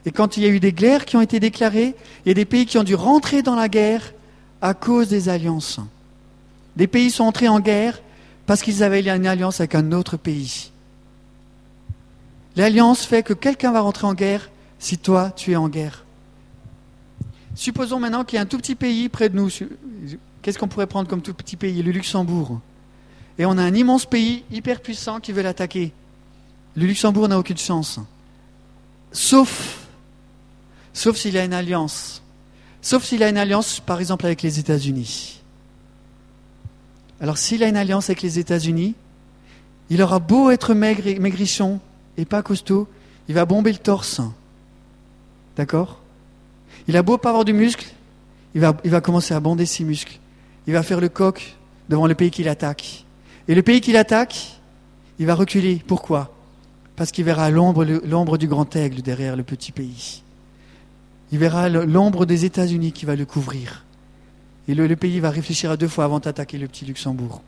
et 0.06 0.12
quand 0.12 0.38
il 0.38 0.44
y 0.44 0.46
a 0.46 0.50
eu 0.50 0.60
des 0.60 0.74
guerres 0.74 1.06
qui 1.06 1.16
ont 1.16 1.22
été 1.22 1.40
déclarées, 1.40 1.96
il 2.26 2.30
y 2.30 2.32
a 2.32 2.36
des 2.36 2.46
pays 2.46 2.66
qui 2.66 2.78
ont 2.78 2.84
dû 2.84 2.96
rentrer 2.96 3.42
dans 3.42 3.56
la 3.56 3.70
guerre 3.70 4.14
à 4.62 4.74
cause 4.74 5.10
des 5.10 5.30
alliances. 5.30 5.80
Des 6.76 6.88
pays 6.88 7.12
sont 7.12 7.24
entrés 7.24 7.48
en 7.48 7.60
guerre 7.60 8.02
parce 8.46 8.62
qu'ils 8.62 8.84
avaient 8.84 9.02
une 9.02 9.28
alliance 9.28 9.60
avec 9.60 9.76
un 9.76 9.92
autre 9.92 10.18
pays. 10.18 10.72
L'alliance 12.56 13.06
fait 13.06 13.24
que 13.24 13.34
quelqu'un 13.34 13.72
va 13.72 13.82
rentrer 13.82 14.08
en 14.08 14.14
guerre 14.14 14.50
si 14.80 14.98
toi 14.98 15.32
tu 15.36 15.52
es 15.52 15.56
en 15.56 15.70
guerre. 15.70 16.04
Supposons 17.56 18.00
maintenant 18.00 18.24
qu'il 18.24 18.38
y 18.38 18.40
a 18.40 18.42
un 18.42 18.46
tout 18.46 18.58
petit 18.58 18.76
pays 18.76 19.10
près 19.10 19.30
de 19.30 19.36
nous. 19.36 19.50
Qu'est-ce 20.42 20.58
qu'on 20.58 20.68
pourrait 20.68 20.88
prendre 20.88 21.08
comme 21.10 21.22
tout 21.22 21.34
petit 21.34 21.56
pays? 21.56 21.84
Le 21.84 21.92
Luxembourg. 21.92 22.60
Et 23.38 23.46
on 23.46 23.58
a 23.58 23.64
un 23.64 23.74
immense 23.74 24.06
pays 24.06 24.44
hyper 24.52 24.82
puissant 24.82 25.20
qui 25.20 25.32
veut 25.32 25.42
l'attaquer. 25.42 25.92
Le 26.76 26.86
Luxembourg 26.86 27.28
n'a 27.28 27.38
aucune 27.38 27.58
chance. 27.58 28.00
Sauf, 29.12 29.86
sauf 30.94 31.18
s'il 31.18 31.38
a 31.38 31.44
une 31.44 31.54
alliance. 31.54 32.22
Sauf 32.82 33.04
s'il 33.04 33.22
a 33.24 33.30
une 33.30 33.38
alliance, 33.38 33.80
par 33.80 34.00
exemple, 34.00 34.26
avec 34.26 34.42
les 34.42 34.60
États-Unis. 34.60 35.42
Alors 37.20 37.38
s'il 37.38 37.64
a 37.64 37.68
une 37.68 37.78
alliance 37.78 38.10
avec 38.10 38.24
les 38.24 38.40
États-Unis, 38.40 38.96
il 39.92 40.02
aura 40.02 40.20
beau 40.20 40.50
être 40.50 40.74
maigre 40.74 41.20
maigrichon 41.20 41.80
et 42.18 42.26
pas 42.26 42.42
costaud, 42.42 42.88
il 43.28 43.36
va 43.36 43.46
bomber 43.46 43.72
le 43.72 43.78
torse. 43.78 44.22
D'accord? 45.56 46.01
Il 46.92 46.98
a 46.98 47.04
beau 47.04 47.18
pas 47.18 47.30
avoir 47.30 47.46
du 47.46 47.54
muscle, 47.54 47.88
il 48.54 48.60
va, 48.60 49.02
commencer 49.02 49.34
à 49.34 49.40
bander 49.40 49.66
ses 49.66 49.86
muscles. 49.86 50.20
Il 50.68 50.74
va 50.74 50.84
faire 50.84 51.00
le 51.00 51.08
coq 51.08 51.56
devant 51.88 52.06
le 52.06 52.16
pays 52.16 52.32
qu'il 52.32 52.50
attaque. 52.50 53.06
Et 53.48 53.56
le 53.56 53.64
pays 53.64 53.80
qu'il 53.80 53.96
attaque, 53.96 54.58
Il 55.18 55.26
va 55.26 55.36
reculer. 55.36 55.82
Pourquoi? 55.88 56.34
Parce 56.98 57.12
qu'il 57.12 57.24
verra 57.24 57.50
l'ombre 57.50 58.38
du 58.38 58.48
grand 58.48 58.76
aigle 58.76 59.02
derrière 59.02 59.38
le 59.38 59.44
petit 59.44 59.72
pays. 59.72 60.22
Il 61.32 61.38
verra 61.38 61.70
l'ombre 61.70 62.26
des 62.26 62.44
États-Unis 62.44 62.92
qui 62.92 63.06
va 63.06 63.16
le 63.16 63.26
couvrir. 63.26 63.86
Et 64.68 64.76
le, 64.76 64.96
pays 64.98 65.22
va 65.22 65.30
réfléchir 65.30 65.72
à 65.72 65.78
deux 65.78 65.88
fois 65.88 66.04
avant 66.04 66.20
d'attaquer 66.20 66.58
le 66.58 66.68
petit 66.68 66.84
Luxembourg. 66.84 67.42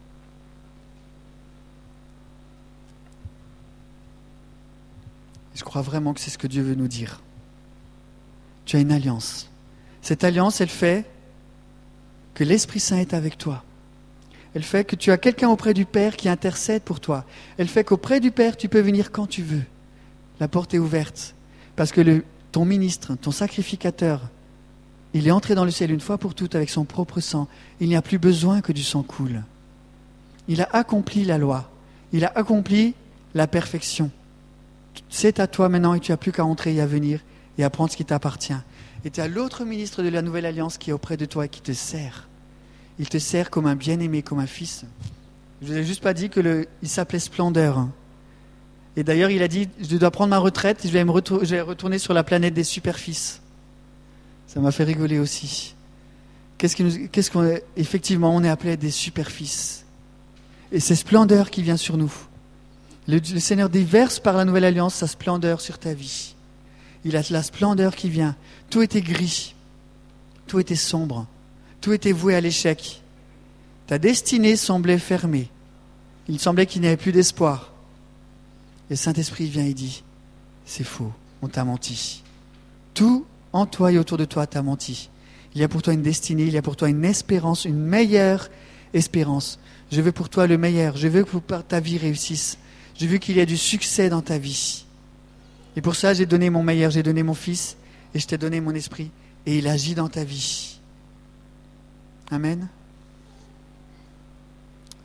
Je 5.54 5.64
crois 5.66 5.82
vraiment 5.82 6.14
que 6.14 6.22
c'est 6.22 6.32
ce 6.32 6.38
que 6.38 6.48
Dieu 6.48 6.64
veut 6.64 6.76
nous 6.76 6.88
dire. 6.88 7.23
Tu 8.66 8.78
as 8.78 8.80
une 8.80 8.92
alliance. 8.92 9.50
Cette 10.02 10.24
alliance, 10.24 10.62
elle 10.62 10.70
fait 10.70 11.06
que 12.34 12.44
l'Esprit 12.44 12.80
Saint 12.80 12.98
est 12.98 13.14
avec 13.14 13.38
toi. 13.38 13.64
Elle 14.56 14.64
fait 14.64 14.84
que 14.84 14.96
tu 14.96 15.12
as 15.12 15.18
quelqu'un 15.18 15.50
auprès 15.50 15.74
du 15.74 15.86
Père 15.86 16.16
qui 16.16 16.30
intercède 16.30 16.84
pour 16.84 17.00
toi. 17.00 17.26
Elle 17.58 17.68
fait 17.68 17.84
qu'auprès 17.84 18.20
du 18.20 18.32
Père, 18.32 18.56
tu 18.56 18.70
peux 18.70 18.82
venir 18.82 19.12
quand 19.12 19.28
tu 19.28 19.42
veux. 19.42 19.64
La 20.40 20.48
porte 20.48 20.74
est 20.74 20.80
ouverte. 20.80 21.34
Parce 21.76 21.92
que 21.92 22.24
ton 22.52 22.66
ministre, 22.66 23.16
ton 23.16 23.32
sacrificateur, 23.32 24.22
il 25.14 25.28
est 25.28 25.32
entré 25.32 25.56
dans 25.56 25.66
le 25.66 25.72
ciel 25.72 25.92
une 25.92 26.00
fois 26.00 26.18
pour 26.18 26.36
toutes 26.36 26.56
avec 26.56 26.70
son 26.70 26.86
propre 26.86 27.20
sang. 27.20 27.48
Il 27.80 27.88
n'y 27.88 27.96
a 27.96 28.02
plus 28.02 28.20
besoin 28.20 28.62
que 28.62 28.72
du 28.72 28.84
sang 28.84 29.04
coule. 29.04 29.44
Il 30.48 30.62
a 30.62 30.70
accompli 30.72 31.24
la 31.24 31.38
loi. 31.38 31.70
Il 32.12 32.26
a 32.26 32.32
accompli 32.36 32.94
la 33.34 33.48
perfection. 33.48 34.12
C'est 35.10 35.40
à 35.40 35.48
toi 35.48 35.70
maintenant 35.70 35.94
et 35.94 36.00
tu 36.00 36.12
n'as 36.12 36.18
plus 36.18 36.32
qu'à 36.32 36.46
entrer 36.46 36.76
et 36.76 36.82
à 36.82 36.86
venir 36.86 37.20
et 37.58 37.64
à 37.64 37.70
prendre 37.70 37.92
ce 37.92 37.98
qui 37.98 38.06
t'appartient. 38.06 38.54
Et 39.06 39.12
tu 39.12 39.22
as 39.22 39.28
l'autre 39.28 39.66
ministre 39.66 40.04
de 40.04 40.10
la 40.10 40.22
nouvelle 40.22 40.46
alliance 40.46 40.78
qui 40.78 40.90
est 40.90 40.94
auprès 40.94 41.18
de 41.18 41.26
toi 41.26 41.46
et 41.46 41.50
qui 41.50 41.62
te 41.62 41.74
sert. 41.74 42.28
Il 43.00 43.10
te 43.10 43.18
sert 43.18 43.50
comme 43.50 43.66
un 43.66 43.76
bien-aimé, 43.76 44.22
comme 44.22 44.40
un 44.40 44.48
fils. 44.48 44.86
Je 45.62 45.68
ne 45.68 45.74
vous 45.74 45.80
ai 45.80 45.84
juste 45.84 46.02
pas 46.02 46.14
dit 46.14 46.30
qu'il 46.30 46.68
s'appelait 46.84 47.20
Splendeur. 47.20 47.78
Hein. 47.78 47.92
Et 48.96 49.04
d'ailleurs, 49.04 49.32
il 49.32 49.42
a 49.42 49.48
dit, 49.48 49.70
je 49.82 49.98
dois 49.98 50.12
prendre 50.12 50.30
ma 50.30 50.38
retraite, 50.38 50.82
je 50.84 50.90
vais, 50.90 51.04
me 51.04 51.12
retourner 51.12 51.98
sur 51.98 52.14
la 52.14 52.24
planète 52.24 52.54
des 52.54 52.64
super-fils. 52.64 53.42
Ça 54.48 54.60
m'a 54.60 54.72
fait 54.72 54.84
rigoler 54.84 55.20
aussi. 55.20 55.74
Qu'est-ce 56.58 57.32
qu'on 57.32 57.58
effectivement, 57.76 58.36
on 58.36 58.44
est 58.44 58.50
appelé 58.50 58.78
des 58.78 58.92
super-fils. 58.92 59.84
Et 60.72 60.80
c'est 60.80 60.96
splendeur 60.96 61.50
qui 61.50 61.62
vient 61.62 61.78
sur 61.78 61.98
nous. 61.98 62.14
Le, 63.08 63.20
Seigneur 63.40 63.70
déverse 63.70 64.20
par 64.20 64.38
la 64.38 64.46
nouvelle 64.46 64.64
alliance 64.64 64.96
sa 64.96 65.08
splendeur 65.08 65.60
sur 65.60 65.78
ta 65.78 65.94
vie. 65.94 66.36
Il 67.06 67.18
a 67.18 67.22
la 67.30 67.44
splendeur 67.44 67.96
qui 67.96 68.10
vient. 68.10 68.36
Tout 68.70 68.82
était 68.82 69.02
gris. 69.02 69.56
Tout 70.48 70.60
était 70.60 70.76
sombre. 70.76 71.28
Tout 71.82 71.94
était 71.94 72.12
voué 72.12 72.36
à 72.36 72.42
l'échec. 72.42 73.02
Ta 73.88 73.98
destinée 73.98 74.56
semblait 74.56 75.00
fermée. 75.00 75.50
Il 76.28 76.40
semblait 76.40 76.66
qu'il 76.66 76.82
n'y 76.82 76.88
avait 76.88 76.98
plus 76.98 77.12
d'espoir. 77.12 77.74
Et 78.90 78.94
le 78.94 78.96
Saint-Esprit 78.96 79.48
vient 79.48 79.66
et 79.66 79.74
dit, 79.74 80.04
c'est 80.66 80.84
faux, 80.84 81.12
on 81.42 81.48
t'a 81.48 81.66
menti. 81.66 82.24
Tout 82.94 83.26
en 83.52 83.66
toi 83.66 83.92
et 83.92 83.98
autour 83.98 84.18
de 84.18 84.26
toi 84.26 84.48
t'a 84.48 84.62
menti. 84.62 85.10
Il 85.56 85.62
y 85.62 85.64
a 85.64 85.68
pour 85.68 85.82
toi 85.82 85.94
une 85.94 86.02
destinée, 86.02 86.44
il 86.44 86.54
y 86.54 86.58
a 86.58 86.62
pour 86.62 86.76
toi 86.76 86.90
une 86.90 87.06
espérance, 87.06 87.66
une 87.66 87.78
meilleure 87.78 88.50
espérance. 88.94 89.60
Je 89.92 90.02
veux 90.02 90.12
pour 90.12 90.30
toi 90.30 90.48
le 90.48 90.58
meilleur, 90.58 90.98
je 90.98 91.08
veux 91.08 91.24
que 91.24 91.38
ta 91.62 91.80
vie 91.80 91.98
réussisse. 91.98 92.58
Je 93.00 93.06
veux 93.06 93.18
qu'il 93.18 93.38
y 93.38 93.40
ait 93.40 93.46
du 93.46 93.58
succès 93.58 94.10
dans 94.10 94.22
ta 94.22 94.38
vie. 94.38 94.86
Et 95.76 95.82
pour 95.82 95.96
ça, 95.96 96.14
j'ai 96.14 96.26
donné 96.26 96.50
mon 96.50 96.64
meilleur, 96.64 96.92
j'ai 96.92 97.04
donné 97.04 97.24
mon 97.24 97.34
fils, 97.34 97.78
et 98.14 98.20
je 98.20 98.28
t'ai 98.28 98.38
donné 98.38 98.62
mon 98.62 98.76
esprit, 98.76 99.10
et 99.46 99.58
il 99.58 99.68
agit 99.68 99.96
dans 99.96 100.10
ta 100.10 100.24
vie. 100.24 100.80
Amen. 102.32 102.68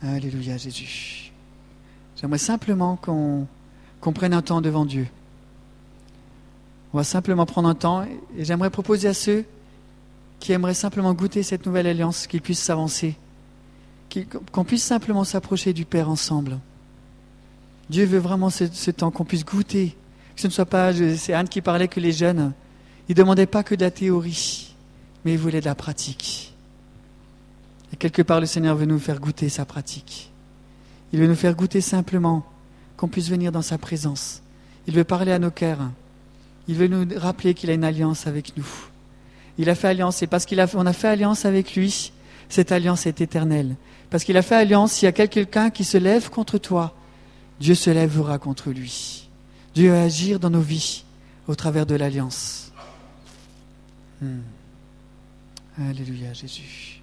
Alléluia 0.01 0.57
Jésus. 0.57 1.31
J'aimerais 2.19 2.37
simplement 2.37 2.95
qu'on 2.95 3.47
prenne 4.13 4.33
un 4.33 4.41
temps 4.41 4.61
devant 4.61 4.85
Dieu. 4.85 5.07
On 6.93 6.97
va 6.97 7.03
simplement 7.03 7.45
prendre 7.45 7.69
un 7.69 7.75
temps 7.75 8.03
et 8.03 8.45
j'aimerais 8.45 8.69
proposer 8.69 9.07
à 9.07 9.13
ceux 9.13 9.45
qui 10.39 10.53
aimeraient 10.53 10.73
simplement 10.73 11.13
goûter 11.13 11.43
cette 11.43 11.65
nouvelle 11.65 11.85
alliance 11.85 12.25
qu'ils 12.25 12.41
puissent 12.41 12.63
s'avancer, 12.63 13.15
qu'on 14.51 14.63
puisse 14.63 14.83
simplement 14.83 15.23
s'approcher 15.23 15.73
du 15.73 15.85
Père 15.85 16.09
ensemble. 16.09 16.59
Dieu 17.89 18.05
veut 18.05 18.19
vraiment 18.19 18.49
ce, 18.49 18.65
ce 18.71 18.91
temps 18.91 19.11
qu'on 19.11 19.25
puisse 19.25 19.45
goûter, 19.45 19.95
que 20.39 20.43
ce 20.43 20.47
ne 20.47 20.53
soit 20.53 20.65
pas, 20.65 20.93
c'est 21.17 21.33
Anne 21.33 21.49
qui 21.49 21.59
parlait 21.59 21.89
que 21.89 21.99
les 21.99 22.13
jeunes, 22.13 22.53
ils 23.09 23.11
ne 23.11 23.17
demandaient 23.17 23.45
pas 23.45 23.61
que 23.61 23.75
de 23.75 23.81
la 23.81 23.91
théorie, 23.91 24.73
mais 25.25 25.33
ils 25.33 25.37
voulaient 25.37 25.59
de 25.59 25.65
la 25.65 25.75
pratique. 25.75 26.53
Et 27.91 27.97
quelque 27.97 28.21
part, 28.21 28.39
le 28.39 28.45
Seigneur 28.45 28.77
veut 28.77 28.85
nous 28.85 28.99
faire 28.99 29.19
goûter 29.19 29.49
sa 29.49 29.65
pratique. 29.65 30.31
Il 31.11 31.19
veut 31.19 31.27
nous 31.27 31.35
faire 31.35 31.55
goûter 31.55 31.81
simplement 31.81 32.45
qu'on 32.95 33.09
puisse 33.09 33.29
venir 33.29 33.51
dans 33.51 33.61
sa 33.61 33.77
présence. 33.77 34.41
Il 34.87 34.93
veut 34.93 35.03
parler 35.03 35.33
à 35.33 35.39
nos 35.39 35.51
cœurs. 35.51 35.89
Il 36.69 36.75
veut 36.75 36.87
nous 36.87 37.05
rappeler 37.17 37.53
qu'il 37.53 37.69
a 37.69 37.73
une 37.73 37.83
alliance 37.83 38.25
avec 38.25 38.55
nous. 38.55 38.67
Il 39.57 39.69
a 39.69 39.75
fait 39.75 39.89
alliance, 39.89 40.21
et 40.23 40.27
parce 40.27 40.45
qu'on 40.45 40.57
a, 40.57 40.89
a 40.89 40.93
fait 40.93 41.09
alliance 41.09 41.43
avec 41.43 41.75
lui, 41.75 42.13
cette 42.47 42.71
alliance 42.71 43.05
est 43.07 43.19
éternelle. 43.19 43.75
Parce 44.09 44.23
qu'il 44.23 44.37
a 44.37 44.41
fait 44.41 44.55
alliance, 44.55 44.93
s'il 44.93 45.05
y 45.05 45.09
a 45.09 45.11
quelqu'un 45.11 45.69
qui 45.69 45.83
se 45.83 45.97
lève 45.97 46.29
contre 46.29 46.57
toi, 46.59 46.95
Dieu 47.59 47.75
se 47.75 47.89
lèvera 47.89 48.37
contre 48.37 48.69
lui. 48.69 49.28
Dieu 49.75 49.91
va 49.91 50.03
agir 50.03 50.39
dans 50.39 50.49
nos 50.49 50.61
vies 50.61 51.03
au 51.47 51.55
travers 51.55 51.85
de 51.85 51.95
l'alliance. 51.95 52.71
Hmm. 54.21 54.41
Alléluia 55.79 56.33
Jésus. 56.33 56.98